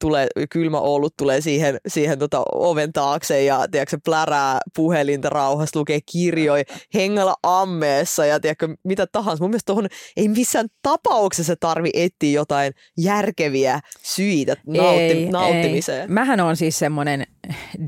[0.00, 5.98] tulee, kylmä olut tulee siihen, siihen tota oven taakse ja tiedätkö, plärää puhelinta rauhassa, lukee
[6.12, 9.44] kirjoja, hengällä ammeessa ja tiedätkö, mitä tahansa.
[9.44, 16.00] Mun mielestä tuohon ei missään tapauksessa tarvi etsiä jotain järkeviä syitä nautti, Ei, nauttimiseen.
[16.00, 16.08] Ei.
[16.08, 17.26] Mähän on siis semmoinen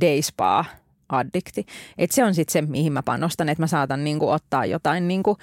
[0.00, 0.64] day spa
[1.08, 1.66] addikti.
[1.98, 5.36] Et se on sitten se, mihin mä panostan, että mä saatan niinku ottaa jotain niinku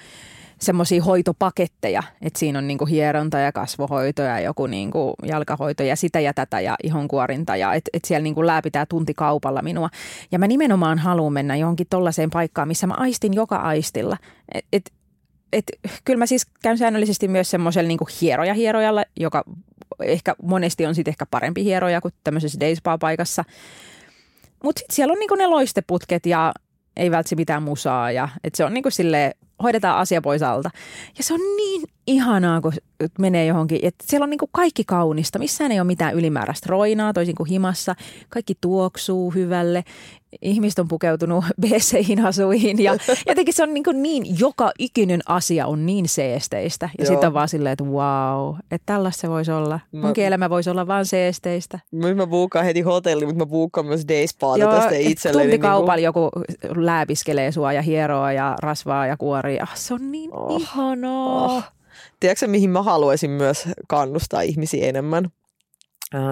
[0.60, 6.20] semmoisia hoitopaketteja, että siinä on niinku hieronta ja kasvohoito ja joku niinku jalkahoito ja sitä
[6.20, 9.88] ja tätä ja ihonkuorinta ja että et siellä niinku lääpitää tunti kaupalla minua.
[10.32, 14.16] Ja mä nimenomaan haluan mennä johonkin tollaiseen paikkaan, missä mä aistin joka aistilla.
[14.54, 14.92] Et, et,
[15.52, 15.64] et,
[16.04, 19.44] kyllä mä siis käyn säännöllisesti myös semmoisella niinku hieroja hierojalla, joka
[20.02, 23.44] ehkä monesti on sitten ehkä parempi hieroja kuin tämmöisessä day spa-paikassa.
[24.64, 26.52] Mutta sitten siellä on niinku ne loisteputket ja
[26.96, 30.70] ei välttämättä mitään musaa ja et se on niinku silleen, hoidetaan asia pois alta.
[31.18, 32.72] Ja se on niin ihanaa, kun
[33.18, 35.38] menee johonkin, että siellä on niinku kaikki kaunista.
[35.38, 37.94] Missään ei ole mitään ylimääräistä roinaa, toisin kuin himassa.
[38.28, 39.84] Kaikki tuoksuu hyvälle.
[40.42, 42.96] Ihmiset on pukeutunut BC-ihin asuihin ja
[43.28, 46.90] jotenkin se on niinku niin, joka ikinen asia on niin seesteistä.
[46.98, 47.12] Ja Joo.
[47.12, 49.80] sitten on vaan silleen, että wow, että tällaista se voisi olla.
[49.92, 51.78] Mä- Munkin elämä voisi olla vaan seesteistä.
[51.92, 55.42] Nyt mä buukkaan heti hotelli, mutta mä buukkaan myös day spaata tästä itselleni.
[55.44, 56.30] Tunti niin kuin- kaupalla joku
[56.76, 59.66] lääpiskelee sua ja hieroa ja rasvaa ja kuoria.
[59.74, 61.44] Se on niin oh, ihanaa.
[61.44, 61.62] Oh.
[62.20, 65.30] Tiedätkö mihin mä haluaisin myös kannustaa ihmisiä enemmän?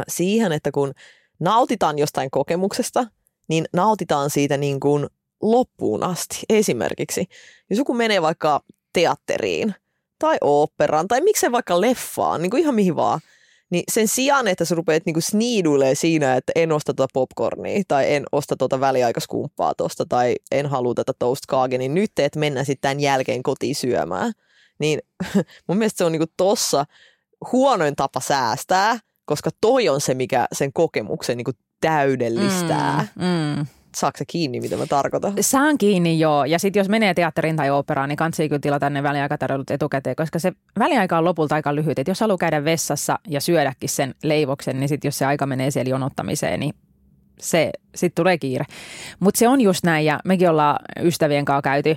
[0.09, 0.93] Siihen, että kun
[1.41, 3.07] nautitaan jostain kokemuksesta,
[3.49, 5.07] niin nautitaan siitä niin kuin
[5.43, 6.39] loppuun asti.
[6.49, 7.27] Esimerkiksi,
[7.71, 8.61] jos joku menee vaikka
[8.93, 9.75] teatteriin
[10.19, 13.21] tai oopperaan tai miksei vaikka leffaan, niin kuin ihan mihin vaan.
[13.71, 18.15] Niin sen sijaan, että sä rupeat niinku sniiduilee siinä, että en osta tuota popcornia tai
[18.15, 22.65] en osta tuota väliaikaskumppaa tosta tai en halua tätä toast kaage, niin nyt teet mennä
[22.65, 24.33] sitten tämän jälkeen kotiin syömään.
[24.85, 25.01] Niin
[25.69, 26.85] mun mielestä se on niinku tossa
[27.53, 33.07] huonoin tapa säästää, koska toi on se, mikä sen kokemuksen niinku täydellistää.
[33.15, 33.67] Mm, mm.
[33.97, 35.33] Saatko sä kiinni, mitä mä tarkoitan?
[35.41, 36.45] Saan kiinni joo.
[36.45, 40.39] Ja sitten jos menee teatteriin tai operaan, niin kansi kyllä tilata ne väliaikatarjoilut etukäteen, koska
[40.39, 41.99] se väliaika on lopulta aika lyhyt.
[41.99, 45.71] Et jos haluaa käydä vessassa ja syödäkin sen leivoksen, niin sitten jos se aika menee
[45.71, 46.75] siellä jonottamiseen, niin
[47.41, 48.65] se sitten tulee kiire.
[49.21, 51.97] Mutta se on just näin ja mekin ollaan ystävien kanssa käyty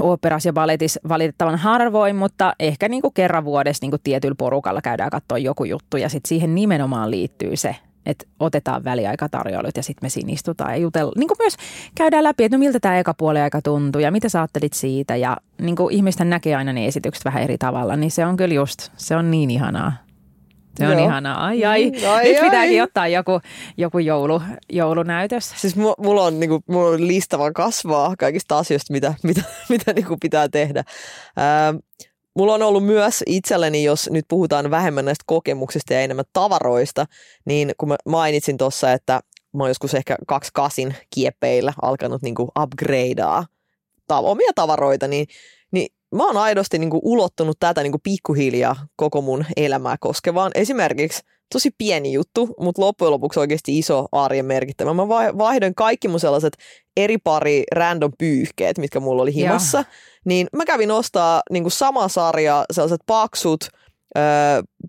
[0.00, 5.38] oopperas ja balletissa valitettavan harvoin, mutta ehkä niinku kerran vuodessa niinku tietyllä porukalla käydään katsoa
[5.38, 7.76] joku juttu ja sitten siihen nimenomaan liittyy se,
[8.06, 11.18] että otetaan väliaikatarjoilut ja sitten me siinä istutaan ja jutellaan.
[11.18, 11.56] Niin kuin myös
[11.94, 15.16] käydään läpi, että no miltä tämä eka puoli aika tuntuu ja mitä sä ajattelit siitä.
[15.16, 18.54] Ja niin kuin ihmisten näkee aina ne esitykset vähän eri tavalla, niin se on kyllä
[18.54, 19.92] just, se on niin ihanaa.
[20.78, 21.04] Se on Joo.
[21.04, 21.44] ihanaa.
[21.46, 21.92] Ai ai.
[22.08, 22.44] Ai, Nyt ai.
[22.44, 23.40] pitääkin ottaa joku,
[23.76, 25.52] joku joulu, joulunäytös.
[25.56, 29.92] Siis mu- mulla on, niinku, mulla on lista vaan kasvaa kaikista asioista, mitä, mitä, mitä
[29.92, 30.84] niinku pitää tehdä.
[31.36, 31.74] Ää,
[32.34, 37.06] mulla on ollut myös itselleni, jos nyt puhutaan vähemmän näistä kokemuksista ja enemmän tavaroista,
[37.44, 39.20] niin kun mä mainitsin tuossa, että
[39.56, 43.44] mä oon joskus ehkä kaksi kasin kiepeillä alkanut niinku upgradea
[44.06, 45.26] ta- omia tavaroita, niin
[46.12, 50.52] mä oon aidosti niinku ulottunut tätä niinku pikkuhiljaa koko mun elämää koskevaan.
[50.54, 51.22] Esimerkiksi
[51.52, 54.94] tosi pieni juttu, mutta loppujen lopuksi oikeasti iso arjen merkittävä.
[54.94, 56.52] Mä vai- vaihdoin kaikki mun sellaiset
[56.96, 59.78] eri pari random pyyhkeet, mitkä mulla oli himassa.
[59.78, 59.84] Joo.
[60.24, 63.68] Niin mä kävin ostaa niinku sama sarja, sellaiset paksut,
[64.18, 64.22] öö,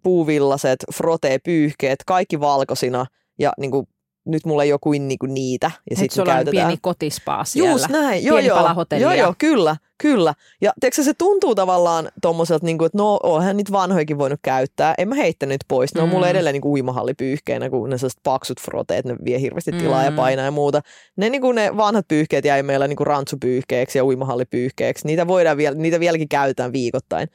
[0.04, 3.06] puuvillaset, frotee-pyyhkeet, kaikki valkoisina
[3.40, 3.88] ja niinku,
[4.26, 5.72] nyt mulla ei ole kuin niinku niitä.
[5.90, 6.68] Ja sitten sulla on käytetään.
[6.68, 7.72] pieni kotispaa siellä.
[7.72, 8.58] Just näin, joo Pieni joo.
[8.58, 9.08] pala hotellia.
[9.08, 10.34] joo joo, kyllä, kyllä.
[10.62, 14.96] Ja tiedätkö, se tuntuu tavallaan tommoselta, niin kuin, että no onhan niitä vanhoikin voinut käyttää.
[14.98, 15.96] En mä heittänyt pois.
[15.96, 16.30] Ne on mulla Mm.
[16.30, 20.16] edelleen niin kuin uimahallipyyhkeenä, kun ne sellaiset paksut froteet, ne vie hirveästi tilaa ja Mm.
[20.16, 20.82] painaa ja muuta.
[21.18, 25.08] Ne, niin kuin ne vanhat pyyhkeet jäi meillä niin kuin rantsupyyhkeeksi ja uimahallipyyhkeeksi.
[25.08, 27.28] Niitä voidaan vielä, niitä vieläkin käytetään viikoittain.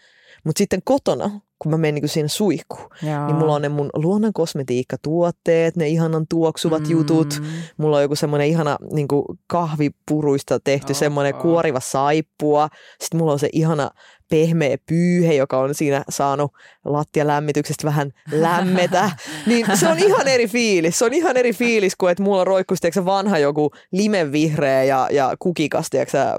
[0.45, 3.27] Mutta sitten kotona, kun mä menen niin siinä suihkuun, Joo.
[3.27, 6.91] niin mulla on ne mun luonnon kosmetiikkatuotteet, ne ihanan tuoksuvat Mm.
[6.91, 7.43] jutut.
[7.77, 9.09] Mulla on joku semmoinen ihana niin
[9.47, 11.43] kahvipuruista tehty Oh, semmoinen oh.
[11.43, 12.69] kuoriva saippua.
[13.01, 13.91] Sitten mulla on se ihana
[14.31, 16.53] pehmeä pyyhe, joka on siinä saanut
[16.85, 19.11] lattialämmityksestä vähän lämmetä.
[19.47, 20.99] niin se on ihan eri fiilis.
[20.99, 25.91] Se on ihan eri fiilis kuin, että mulla roikkuisi vanha joku limevihreä ja, ja kukikas,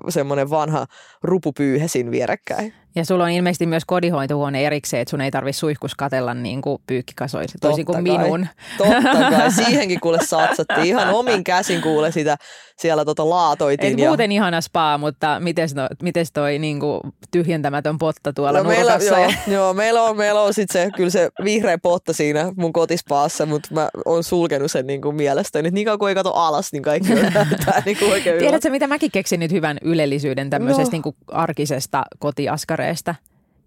[0.10, 0.86] semmoinen vanha
[1.24, 2.74] rupupyyhe siinä vierekkäin.
[2.96, 6.82] Ja sulla on ilmeisesti myös kodinhoitohuone erikseen, että sun ei tarvitse suihkus katella niin kuin
[6.88, 8.18] pyykkikasoissa, toisin kuin kai.
[8.18, 8.48] minun.
[8.78, 10.86] Totta kai, siihenkin kuule satsattiin.
[10.86, 12.38] Ihan omin käsin kuule sitä
[12.78, 14.00] siellä tota laatoitiin.
[14.00, 18.70] Et muuten ihana spa, mutta mites, no, mites toi niin kuin tyhjentämätön potta tuolla No,
[18.70, 19.20] meillä, nurkassa?
[19.20, 19.34] joo, ja...
[19.56, 23.70] joo, meillä on, meillä on sit se, kyllä se vihreä potta siinä mun kotispaassa, mutta
[23.74, 25.68] mä oon sulkenut sen niin kuin mielestäni.
[25.68, 28.40] Et Niin kauan kuin ei kato alas, niin kaikki on näyttää niin kuin oikein.
[28.40, 30.92] Tiedätkö, mitä mäkin keksin nyt hyvän ylellisyyden tämmöisestä No.
[30.92, 33.16] niin kuin arkisesta kotiaskareesta?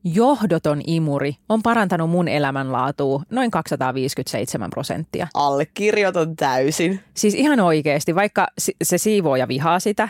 [0.05, 5.29] Johdoton imuri on parantanut mun elämänlaatua noin 257 prosenttia.
[5.35, 7.01] Allekirjoitan täysin.
[7.15, 8.47] Siis ihan oikeasti, vaikka
[8.83, 10.09] se siivooja vihaa sitä,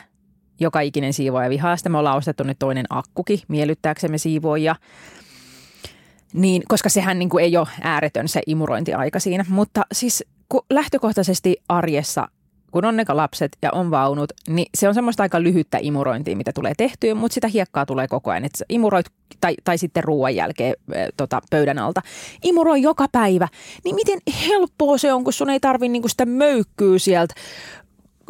[0.60, 4.76] joka ikinen siivooja vihaa sitä, me ollaan ostettu nyt toinen akkuki miellyttääksemme siivoojia,
[6.32, 9.44] niin, koska sehän niin kuin ei ole ääretön se imurointiaika siinä.
[9.48, 12.28] Mutta siis kun lähtökohtaisesti arjessa,
[12.72, 16.52] kun on ne lapset ja on vaunut, niin se on semmoista aika lyhyttä imurointia, mitä
[16.54, 18.44] tulee tehtyä, mutta sitä hiekkaa tulee koko ajan.
[18.44, 19.06] Että imuroit
[19.40, 22.02] tai, tai sitten ruoan jälkeen äh, tota, pöydän alta.
[22.42, 23.48] Imuroi joka päivä.
[23.84, 27.34] Niin miten helppoa se on, kun sun ei tarvi niinku sitä möykkyä sieltä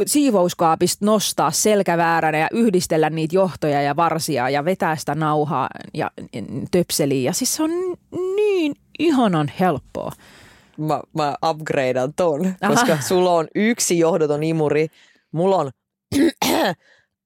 [0.06, 6.10] siivouskaapista nostaa selkävääränä ja yhdistellä niitä johtoja ja varsia ja vetää sitä nauhaa ja
[6.70, 7.30] töpseliä.
[7.30, 7.70] Ja siis se on
[8.36, 10.12] niin ihanan helppoa.
[10.78, 12.74] Mä, mä upgradean ton, Aha.
[12.74, 14.86] koska sulla on yksi johdoton imuri,
[15.32, 15.70] mulla on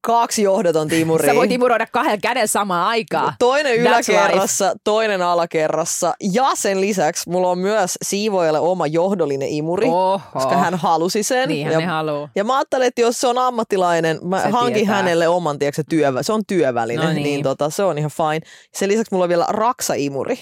[0.06, 1.26] kaksi johdoton imuria.
[1.30, 3.34] Sä voit imuroida kahden käden samaan aikaan.
[3.38, 9.88] Toinen That's yläkerrassa, toinen alakerrassa ja sen lisäksi mulla on myös siivoajalle oma johdollinen imuri,
[9.88, 10.20] Oho.
[10.32, 11.48] koska hän halusi sen.
[11.48, 12.28] Niinhän ja, ne haluu.
[12.34, 14.94] ja mä ajattelin, että jos se on ammattilainen, mä Se hankin tietää.
[14.96, 17.14] hänelle oman, tiedätkö, työvä, se on työväline, No niin.
[17.14, 17.24] niin.
[17.24, 18.40] niin tota, se on ihan fine.
[18.74, 20.38] Sen lisäksi mulla on vielä raksaimuri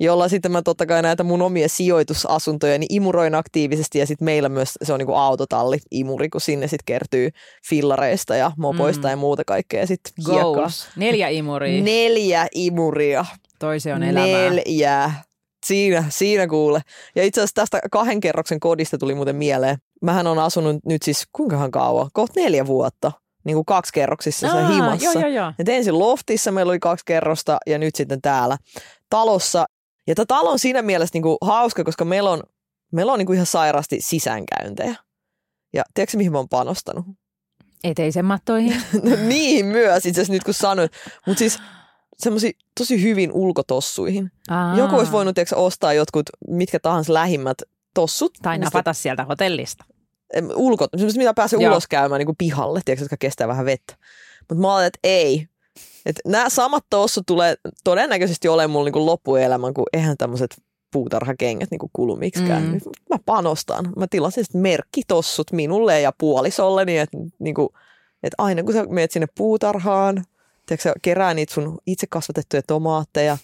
[0.00, 4.48] jolla sitten mä totta kai näitä mun omia sijoitusasuntoja niin imuroin aktiivisesti ja sitten meillä
[4.48, 7.30] myös se on niinku autotalli imuri, kun sinne sitten kertyy
[7.68, 9.10] fillareista ja mopoista Mm.
[9.10, 10.12] ja muuta kaikkea sitten.
[10.96, 11.82] Neljä imuria.
[11.82, 13.24] Neljä imuria.
[13.58, 14.26] Toi se on elämää.
[14.50, 15.10] Neljä.
[15.66, 16.80] Siinä, siinä kuule.
[17.16, 19.76] Ja itse asiassa tästä kahden kerroksen kodista tuli muuten mieleen.
[20.02, 22.10] Mähän on asunut nyt siis kuinkahan kauan?
[22.12, 23.12] Kohta neljä vuotta
[23.44, 25.04] niin kuin kaksikerroksissa se Aa, himassa.
[25.04, 25.52] Joo, joo, joo.
[25.58, 28.56] Et ensin loftissa meillä oli kaksi kerrosta ja nyt sitten täällä
[29.10, 29.64] talossa.
[30.06, 32.42] Ja tämä talo on siinä mielessä niinku hauska, koska meillä on,
[32.92, 34.94] meillä on niinku ihan sairaasti sisäänkäyntejä.
[35.72, 37.06] Ja tiedätkö mihin mä oon panostanut?
[37.84, 38.82] Eteisen mattoihin.
[39.02, 40.88] No niihin myös itse asiassa nyt kun sanoin.
[41.26, 41.58] Mutta siis
[42.18, 44.30] semmoisia tosi hyvin ulkotossuihin.
[44.50, 44.76] Aa.
[44.78, 47.58] Joku olisi voinut tiedätkö, ostaa jotkut mitkä tahansa lähimmät
[47.94, 48.32] tossut.
[48.42, 49.84] Tai mistä- napata sieltä hotellista.
[50.34, 51.72] em, ulko, semmoiset, mitä pääsee Joo.
[51.72, 53.94] ulos käymään niin kuin pihalle, tiedätkö, jotka kestää vähän vettä.
[54.40, 55.48] Mutta mä ajattelin, että ei.
[56.06, 60.56] Että nämä samat tossut tulee todennäköisesti olemaan mulla niin kuin loppuelämän, kun eihän tämmöiset
[60.92, 62.62] puutarhakengät niin kuin kulu miksikään.
[62.62, 62.80] Mm.
[63.10, 63.92] Mä panostan.
[63.96, 67.68] Mä tilasin merkkitossut minulle ja puolisolleni, että niin kuin,
[68.22, 70.24] että aina kun sä menet sinne puutarhaan,
[70.66, 73.38] tiedätkö, kerää niitä sun itse kasvatettuja tomaatteja,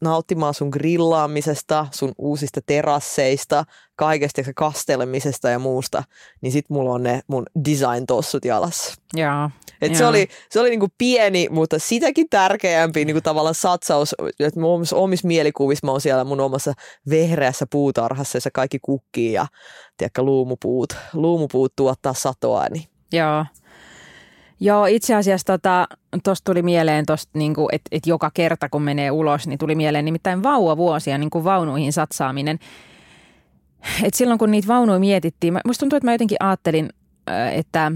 [0.00, 3.64] nauttimaan sun grillaamisesta, sun uusista terasseista,
[3.96, 6.02] kaikesta tiedätkö, kastelemisesta ja muusta,
[6.40, 8.94] niin sit mulla on ne mun design-tossut jalassa.
[9.14, 9.50] Joo.
[9.80, 10.10] Et se Joo.
[10.10, 15.26] oli, se oli niinku pieni, mutta sitäkin tärkeämpi niinku tavallaan satsaus, että mun omissa, omissa
[15.26, 16.72] mielikuvissa mä oon siellä mun omassa
[17.10, 19.46] vehreässä puutarhassa, jossa kaikki kukkii ja
[19.96, 23.44] tiedätkö, luumupuut, luumupuut tuottaa satoa, niin Joo.
[24.60, 29.46] Joo, itse asiassa tuosta tota, tuli mieleen, niinku, että et joka kerta kun menee ulos,
[29.46, 32.58] niin tuli mieleen nimittäin vauvavuosia, niin kuin vaunuihin satsaaminen.
[34.04, 36.90] Et silloin kun niitä vaunuja mietittiin, musta tuntuu, että mä jotenkin ajattelin,
[37.30, 37.92] äh, että,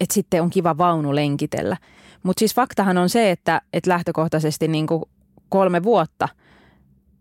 [0.00, 1.76] että sitten on kiva vaunu lenkitellä.
[2.22, 5.02] Mutta siis faktahan on se, että, että lähtökohtaisesti niin kuin
[5.48, 6.28] kolme vuotta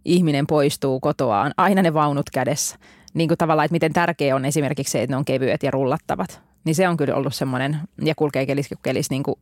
[0.06, 2.78] ihminen poistuu kotoaan, aina ne vaunut kädessä.
[3.13, 6.50] Niin kuin tavallaan, että miten tärkeä on esimerkiksi se, että ne on kevyet ja rullattavat.
[6.63, 9.36] Niin se on kyllä ollut semmoinen, ja kulkee kelis, kelis niin kuin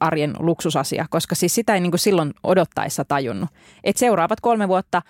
[0.00, 3.50] arjen luksusasia, koska siis sitä ei niin kuin silloin odottaessa tajunnut.
[3.84, 5.02] Että seuraavat kolme vuotta,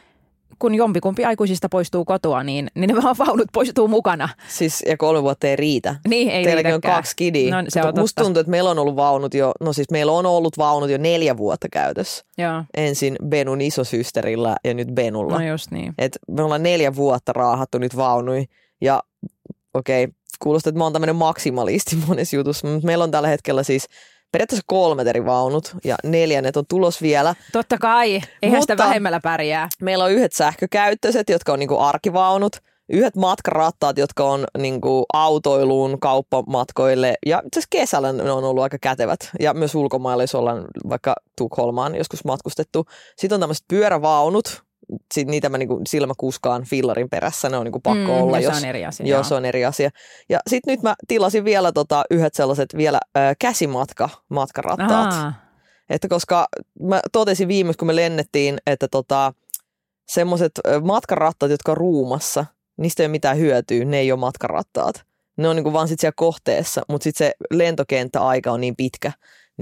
[0.58, 4.28] kun jompikumpi aikuisista poistuu kotoa, niin, niin ne vaan vaunut poistuu mukana.
[4.48, 5.96] siis ja kolme vuotta ei riitä.
[6.08, 7.62] Niin ei Teilläkin on kaksi kidiä.
[7.62, 10.26] No, se on Musta tuntuu, että meillä on ollut vaunut jo, no siis meillä on
[10.26, 12.24] ollut vaunut jo neljä vuotta käytössä.
[12.38, 15.38] Joo, Ensin Benun isosysterillä ja nyt Benulla.
[15.38, 15.94] no just niin.
[15.98, 18.44] Et me ollaan neljä vuotta raahattu nyt vaunui
[18.80, 19.02] ja
[19.74, 23.62] okei, okay, kuulostaa, että mä oon tämmöinen maksimalisti monessa jutussa, mutta meillä on tällä hetkellä
[23.62, 23.86] siis
[24.32, 27.34] periaatteessa kolmet eri vaunut ja neljännet on tulos vielä.
[27.52, 29.68] Totta kai, eihän sitä Mutta- vähemmällä pärjää.
[29.80, 32.56] Meillä on yhdet sähkökäyttöiset, jotka on niinku arkivaunut,
[32.92, 38.78] yhdet matkarattaat, jotka on niinku autoiluun, kauppamatkoille ja itse asiassa kesällä ne on ollut aika
[38.80, 42.84] kätevät ja myös ulkomailla, jos ollaan vaikka Tukholmaan joskus matkustettu.
[43.16, 44.62] Sitten on tämmöiset pyörävaunut,
[45.14, 48.64] sit niitä mä niinku silmäkuskaan fillarin perässä, ne on niinku pakko olla, no, jos, se
[48.64, 49.06] on eri asia.
[49.06, 49.24] Joo, joo.
[49.24, 49.90] se on eri asia.
[50.28, 55.12] Ja sitten nyt mä tilasin vielä tota, yhdet sellaiset vielä ö, käsimatka matkarattaat.
[55.12, 55.32] Aa,
[55.90, 56.48] Että koska
[56.80, 59.32] mä totesin viimeksi, kun me lennettiin, että tota,
[60.08, 60.52] semmoiset
[60.84, 65.04] matkarattaat, jotka on ruumassa, niistä ei ole mitään hyötyä, ne ei ole matkarattaat.
[65.36, 69.12] Ne on niinku vaan sit siellä kohteessa, mutta sitten se lentokenttäaika on niin pitkä,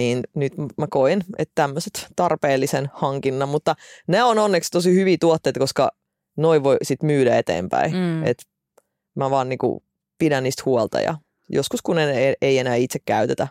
[0.01, 3.75] niin nyt mä koen, että tämmöiset tarpeellisen hankinnan, mutta
[4.09, 5.91] nämä on onneksi tosi hyviä tuotteita, koska
[6.37, 7.93] noi voi sitten myydä eteenpäin.
[7.93, 8.27] Mm.
[8.27, 8.39] Et
[9.17, 9.83] mä vaan niinku
[10.19, 11.15] pidän niistä huolta ja
[11.49, 13.49] joskus kun ne ei, enää itse käytetä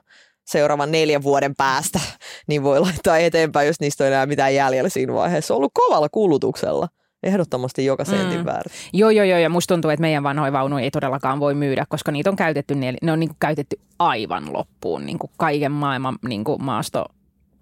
[0.47, 1.99] seuraavan neljän vuoden päästä,
[2.47, 5.47] niin voi laittaa eteenpäin, jos niistä on enää mitään jäljellä siinä vaiheessa.
[5.47, 6.87] Se on ollut kovalla kulutuksella.
[7.23, 8.45] Ehdottomasti joka sentin Mm.
[8.45, 8.71] väärä.
[8.93, 12.11] Joo, joo, joo, ja musta tuntuu, että meidän vanhoja vaunuja ei todellakaan voi myydä, koska
[12.11, 16.43] niitä on käytetty, ne on niin kuin käytetty aivan loppuun, niin kuin kaiken maailman niin
[16.43, 17.05] kuin maasto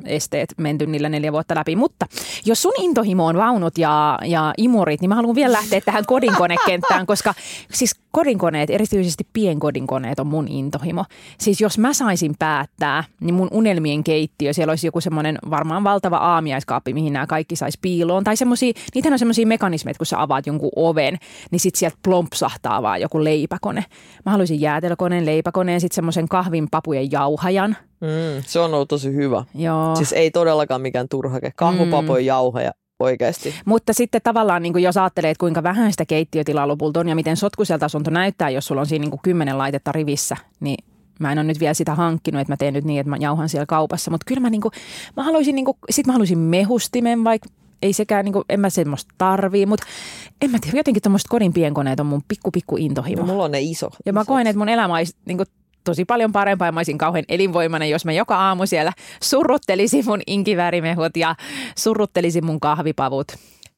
[0.06, 1.76] esteet menty niillä neljä vuotta läpi.
[1.76, 2.06] Mutta
[2.46, 7.06] jos sun intohimo on vaunut ja, ja imurit, niin mä haluan vielä lähteä tähän kodinkonekenttään,
[7.06, 7.34] koska
[7.74, 11.06] siis kodinkoneet, erityisesti pienkodinkoneet on mun intohimo.
[11.38, 16.18] Siis jos mä saisin päättää, niin mun unelmien keittiö, siellä olisi joku semmoinen varmaan valtava
[16.18, 18.24] aamiaiskaappi, mihin nämä kaikki saisi piiloon.
[18.24, 21.18] Tai semmosia, niitähän on semmoisia mekanismeja, että kun sä avaat jonkun oven,
[21.52, 23.86] niin sit sieltä plompsahtaa vaan joku leipäkone.
[24.26, 27.78] Mä haluaisin jäätelökoneen, leipäkoneen, sitten semmoisen kahvin papujen jauhajan.
[28.02, 29.44] Mm, se on ollut tosi hyvä.
[29.56, 29.96] Joo.
[29.96, 31.52] Siis ei todellakaan mikään turhake.
[31.56, 32.26] Kahvupapoja, mm.
[32.26, 33.56] jauhoja oikeasti.
[33.66, 37.16] Mutta sitten tavallaan, niin kuin jos ajattelee, että kuinka vähän sitä keittiötilaa lopulta on ja
[37.16, 40.86] miten sotkuiselta asunto näyttää, jos sulla on siinä niin kuin kymmenen laitetta rivissä, niin
[41.20, 43.50] mä en ole nyt vielä sitä hankkinut, että mä teen nyt niin, että mä jauhan
[43.50, 44.12] siellä kaupassa.
[44.12, 44.72] Mutta kyllä mä, niin kuin,
[45.18, 47.50] mä haluaisin, niin kuin, sit mä haluaisin mehustimen, vaikka
[47.82, 49.86] ei sekään, niin kuin, en mä semmoista tarvii, mutta
[50.42, 53.22] en mä tiedä, jotenkin tuommoiset kodin pienkoneet on mun pikku pikku intohimo.
[53.22, 53.90] No, mulla on ne iso.
[54.06, 54.28] Ja mä isot.
[54.28, 55.48] koen, että mun elämä olisi niin kuin,
[55.88, 58.92] tosi paljon parempaa ja mä olisin kauhean elinvoimainen, jos mä joka aamu siellä
[59.24, 61.36] surruttelisin mun inkiväärimehut ja
[61.78, 63.28] surruttelisin mun kahvipavut.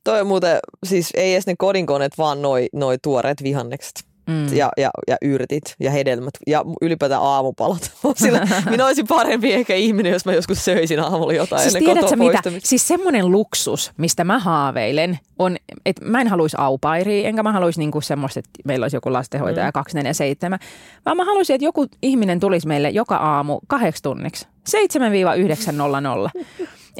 [0.03, 4.08] Toi muuten, siis ei edes ne kodinkoneet, vaan noi, noi tuoreet vihannekset.
[4.27, 4.57] Mm.
[4.57, 7.91] ja, ja, ja yrtit ja hedelmät ja ylipäätään aamupalat.
[8.15, 12.17] Sillä minä olisin parempi ehkä ihminen, jos mä joskus söisin aamulla jotain Siis ennen tiedätkö
[12.17, 12.67] kotoa mitä?
[12.67, 17.79] Siis semmoinen luksus, mistä mä haaveilen, on, että mä en haluaisi aupairia, enkä mä haluaisi
[17.79, 19.73] niinku semmoista, että meillä olisi joku lastenhoitaja mm.
[19.73, 20.59] 247,
[21.05, 26.43] vaan mä haluaisin, että joku ihminen tulisi meille joka aamu kahdeksi tunniksi, 7-9.00.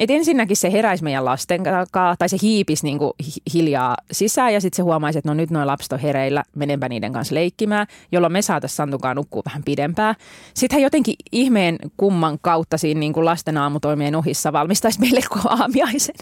[0.00, 4.60] Et ensinnäkin se heräisi meidän lasten kanssa, tai se hiipisi niinku hi- hiljaa sisään, ja
[4.60, 8.32] sitten se huomaisi, että no nyt noin lapset on hereillä, menenpä niiden kanssa leikkimään, jolloin
[8.32, 10.14] me saataisiin Santukaan nukkua vähän pidempään.
[10.54, 16.14] Sitten hän jotenkin ihmeen kumman kautta siinä niinku lasten aamutoimien ohissa valmistaisi meille aamiaisen.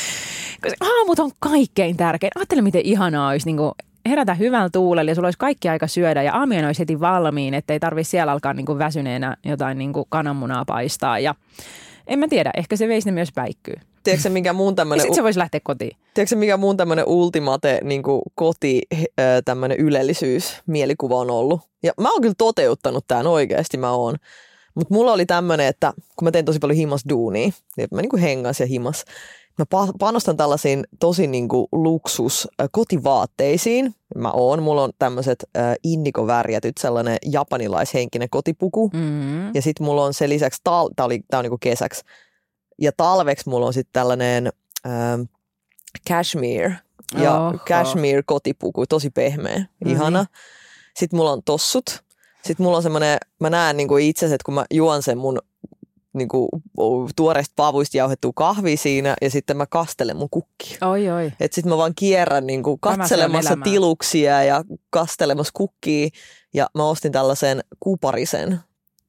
[0.80, 2.30] Aamut on kaikkein tärkein.
[2.36, 3.72] Ajattele, miten ihanaa olisi niinku
[4.08, 7.80] herätä hyvällä tuulella ja sulla olisi kaikki aika syödä ja aamiainen olisi heti valmiin, ettei
[7.80, 11.18] tarvitse siellä alkaa niinku väsyneenä jotain niinku kananmunaa paistaa.
[11.18, 11.34] Ja
[12.06, 13.74] en mä tiedä, ehkä se veisi ne myös päikkyy.
[14.02, 15.96] Tiedätkö mikä muun tämmöinen, sitten se voisi lähteä kotiin.
[16.14, 18.02] tiedätkö mikä muun tämmöinen ultimate niin
[18.34, 18.82] koti
[19.44, 21.60] tämmöinen ylellisyys mielikuva on ollut?
[21.82, 24.16] Ja mä oon kyllä toteuttanut tämän oikeasti, mä oon.
[24.74, 28.16] Mutta mulla oli tämmöinen, että kun mä tein tosi paljon himas duunia, niin mä niinku
[28.16, 29.04] hengas ja himas.
[29.58, 33.94] Mä pa- panostan tällaisiin tosi niinku luksus kotivaatteisiin.
[34.14, 38.90] Mä oon, mulla on tämmöiset äh, indigo-värjätyt, sellainen japanilaishenkinen kotipuku.
[38.94, 39.50] Mm-hmm.
[39.54, 42.04] Ja sitten mulla on se lisäksi, tal- tää, oli, tää on niinku kesäksi.
[42.80, 44.52] Ja talveksi mulla on sitten tällainen
[44.86, 45.22] ähm,
[46.08, 46.76] cashmere.
[47.22, 47.58] Ja Oho.
[47.58, 50.26] cashmere kotipuku, tosi pehmeä, ihana.
[50.96, 52.04] Sitten mulla on tossut.
[52.44, 55.38] Sitten mulla on semmoinen, mä näen niinku itse että kun mä juon sen mun
[56.14, 56.48] niinku,
[57.16, 60.88] tuoreista pavuista jauhettua kahvia siinä ja sitten mä kastelen mun kukkia.
[60.88, 61.32] Oi, oi.
[61.40, 66.08] Että sitten mä vaan kierrän niinku Tämä se on katselemassa tiluksia ja kastelemassa kukkia.
[66.54, 68.58] Ja mä ostin tällaisen kuparisen,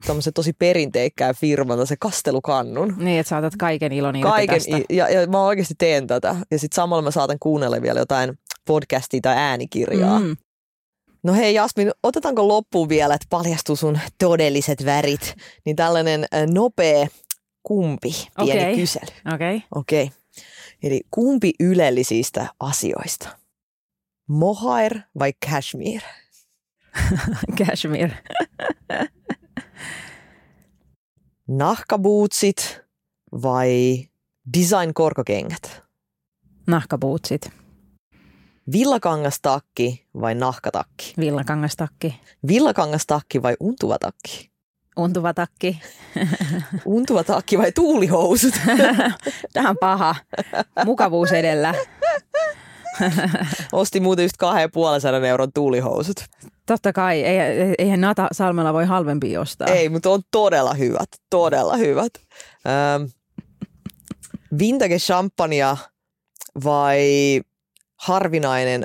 [0.07, 2.93] tämmöisen tosi perinteikkään firman, se kastelukannun.
[2.97, 4.81] Niin, että saatat kaiken ilon irti Kaiken, tästä.
[4.89, 6.35] ja, ja mä oikeasti teen tätä.
[6.51, 10.19] Ja sitten samalla mä saatan kuunnella vielä jotain podcastia tai äänikirjaa.
[10.19, 10.37] Mm.
[11.25, 15.35] No hei Jasmin, otetaanko loppuun vielä, että paljastuu sun todelliset värit?
[15.65, 17.07] Niin tällainen äh, nopea
[17.63, 18.75] kumpi, pieni Okei.
[18.75, 19.05] kysely.
[19.33, 19.55] Okei.
[19.55, 19.67] Okay.
[19.75, 20.11] Okei.
[20.83, 23.29] Eli kumpi ylellisistä asioista?
[24.27, 26.09] Mohair vai cashmere?
[27.57, 28.17] Cashmere.
[31.47, 32.81] Nahkabootsit
[33.31, 34.03] vai
[34.57, 35.83] design korkokengät?
[38.71, 41.13] Villakangastakki vai nahkatakki?
[41.19, 42.19] Villakangastakki.
[42.47, 44.51] Villakangastakki vai untuva takki?
[44.97, 45.79] Untuva takki.
[46.85, 48.53] Untuva takki vai tuulihousut?
[49.53, 50.15] Tämä on paha.
[50.85, 51.73] Mukavuus edellä.
[53.71, 54.35] Ostin muuten just
[55.19, 56.17] 2,5 euron tuulihousut.
[56.65, 57.23] Totta kai.
[57.23, 57.39] Ei,
[57.77, 59.67] eihän Nata Salmella voi halvempi ostaa.
[59.67, 61.09] Ei, mutta on todella hyvät.
[61.29, 62.11] Todella hyvät.
[62.67, 63.03] Ähm,
[64.59, 65.77] vintage champagnea
[66.63, 67.41] vai
[67.95, 68.83] harvinainen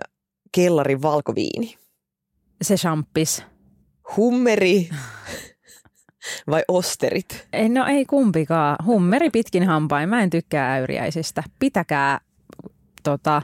[0.54, 1.74] kellarin valkoviini?
[2.62, 3.42] Se champpis.
[4.16, 4.88] Hummeri
[6.50, 7.48] vai osterit?
[7.52, 8.76] Ei, no ei kumpikaan.
[8.86, 10.08] Hummeri pitkin hampain.
[10.08, 11.42] Mä en tykkää äyriäisistä.
[11.58, 12.20] Pitäkää
[13.02, 13.42] tota,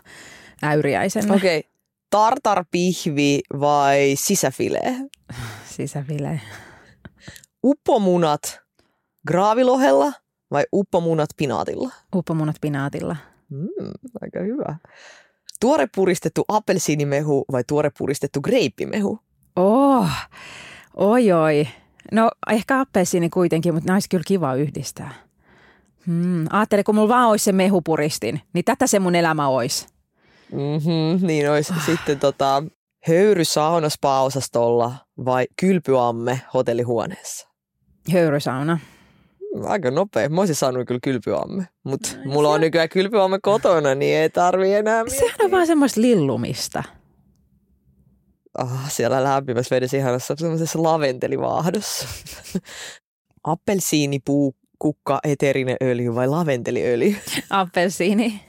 [0.63, 1.35] äyriäisenä.
[1.35, 1.59] Okei.
[1.59, 1.71] Okay.
[2.11, 4.97] Tartarpihvi vai sisäfilee?
[5.77, 6.41] Sisävile.
[7.65, 8.61] Uppomunat
[9.29, 10.13] graavilohella
[10.51, 11.91] vai uppomunat pinaatilla?
[12.15, 13.17] Uppomunat pinaatilla.
[13.51, 13.69] Mm,
[14.23, 14.77] aika hyvä.
[15.61, 19.19] Tuore puristettu appelsiinimehu vai tuore puristettu greippimehu?
[19.57, 20.09] Oh,
[20.97, 21.69] oi oi.
[22.13, 25.15] No ehkä appelsiini kuitenkin, mutta olisi kyllä kiva yhdistää.
[26.07, 26.45] Hmm.
[26.51, 29.87] Ajattele, kun mulla vaan olisi se mehupuristin, niin tätä se mun elämä olisi.
[30.53, 32.63] Mm-hmm, niin olisi sitten tota,
[33.09, 34.93] höyry saunaspa-osastolla
[35.25, 37.49] vai kylpyamme hotellihuoneessa?
[38.13, 38.79] Höyrysauna.
[39.65, 40.29] Aika nopea.
[40.29, 45.05] Mä olisin saanut kyllä kylpyamme, mutta mulla on nykyään kylpyamme kotona, niin ei tarvi enää
[45.05, 45.21] miettiä.
[45.21, 46.83] Sehän on vaan semmoista lillumista.
[48.59, 52.09] Ah, siellä lämpimässä vedessä ihanassa semmoisessa laventelivaahdossa.
[53.45, 57.17] Appelsiinipuu, kukka, eterinen öljy vai laventeliöljy?
[57.51, 58.41] Appelsiini.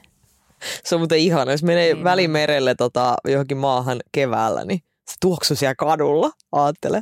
[0.83, 5.55] Se on muuten ihana, jos menee Niin välimerelle tota, johonkin maahan keväällä, niin se tuoksu
[5.55, 7.01] siellä kadulla, aattele.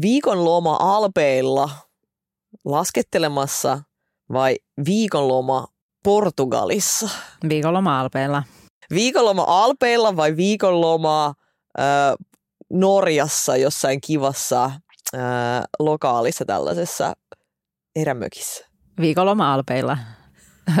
[0.00, 1.70] Viikonloma Alpeilla
[2.66, 3.82] laskettelemassa
[4.32, 4.56] vai
[4.86, 5.66] viikonloma
[6.04, 7.08] Portugalissa?
[7.48, 8.42] Viikonloma Alpeilla.
[8.94, 11.34] Viikonloma Alpeilla vai viikonloma
[11.78, 11.84] äh,
[12.72, 15.20] Norjassa jossain kivassa äh,
[15.78, 17.14] lokaalissa tällaisessa
[17.96, 18.66] erämökissä?
[19.00, 19.98] Viikonloma Alpeilla.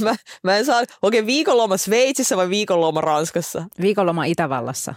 [0.00, 3.64] Mä, mä en saa, okei viikonloma Sveitsissä vai viikonloma Ranskassa?
[3.80, 4.94] Viikonloma Itävallassa.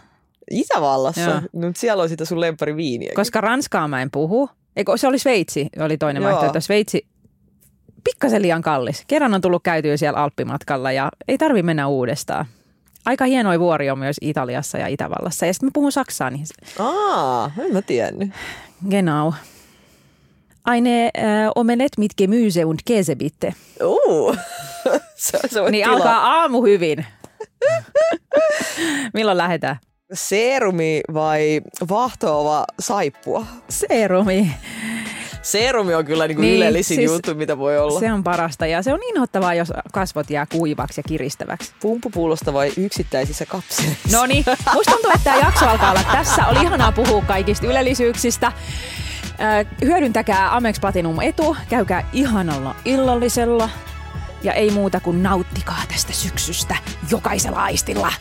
[0.52, 1.22] Itävallassa?
[1.22, 1.42] Joo.
[1.54, 3.12] No, siellä on sitä sun lemppari viiniä.
[3.16, 4.50] Koska Ranskaa mä en puhu.
[4.76, 6.32] Eikö, se oli Sveitsi, oli toinen Joo.
[6.32, 6.60] vaihtoehto.
[6.62, 7.06] Sveitsi,
[8.04, 9.04] pikkasen liian kallis.
[9.08, 12.46] Kerran on tullut käytyä siellä Alppimatkalla ja ei tarvi mennä uudestaan.
[13.06, 15.46] Aika hienoja vuori on myös Italiassa ja Itävallassa.
[15.46, 16.46] Ja sitten mä puhun saksaa, niin
[16.80, 18.30] Aa, en mä tiennyt.
[18.90, 19.32] genau.
[20.74, 21.12] Eine äh,
[21.56, 23.54] omelet mit Gemüse und Käse bitte.
[23.84, 24.36] Uu,
[25.16, 25.96] se, se Niin tila.
[25.96, 27.06] alkaa aamu hyvin.
[29.14, 29.76] Milloin lähdetään?
[30.14, 33.46] Seerumi vai vahtoava saippua?
[33.70, 34.52] Seerumi.
[35.42, 38.00] Seerumi on kyllä niinku Niin, ylellisin siis juttu, mitä voi olla.
[38.00, 38.14] Se...
[38.14, 41.72] On parasta ja se on inhottavaa, jos kasvot jää kuivaksi ja kiristäväksi.
[41.82, 44.18] Pumpupullosta vai yksittäisissä kapseleissa?
[44.18, 44.44] No niin,
[44.74, 46.48] musta tuntuu, että tämä jakso alkaa olla tässä.
[46.48, 48.52] Oli ihanaa puhua kaikista ylellisyyksistä.
[49.82, 53.70] Hyödyntäkää Amex Platinum etu, käykää ihanalla illallisella
[54.44, 56.76] ja ei muuta kuin nauttikaa tästä syksystä
[57.12, 58.14] jokaisella aistilla.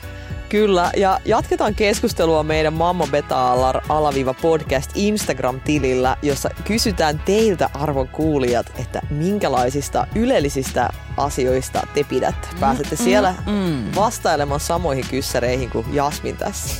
[0.51, 3.53] Kyllä, ja jatketaan keskustelua meidän Mamma Beta
[3.89, 12.49] alaviiva podcast Instagram-tilillä, jossa kysytään teiltä arvon kuulijat, että minkälaisista ylellisistä asioista te pidätte.
[12.61, 13.85] Pääsette siellä mm.
[13.95, 16.75] vastailemaan samoihin kyssäreihin kuin Jasmin tässä.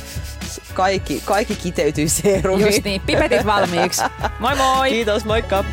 [0.73, 2.67] Kaikki, kaikki kiteytyy seerumiin.
[2.67, 4.01] Just niin, pipetit valmiiksi.
[4.39, 4.89] Moi moi!
[4.91, 5.63] Kiitos, moikka!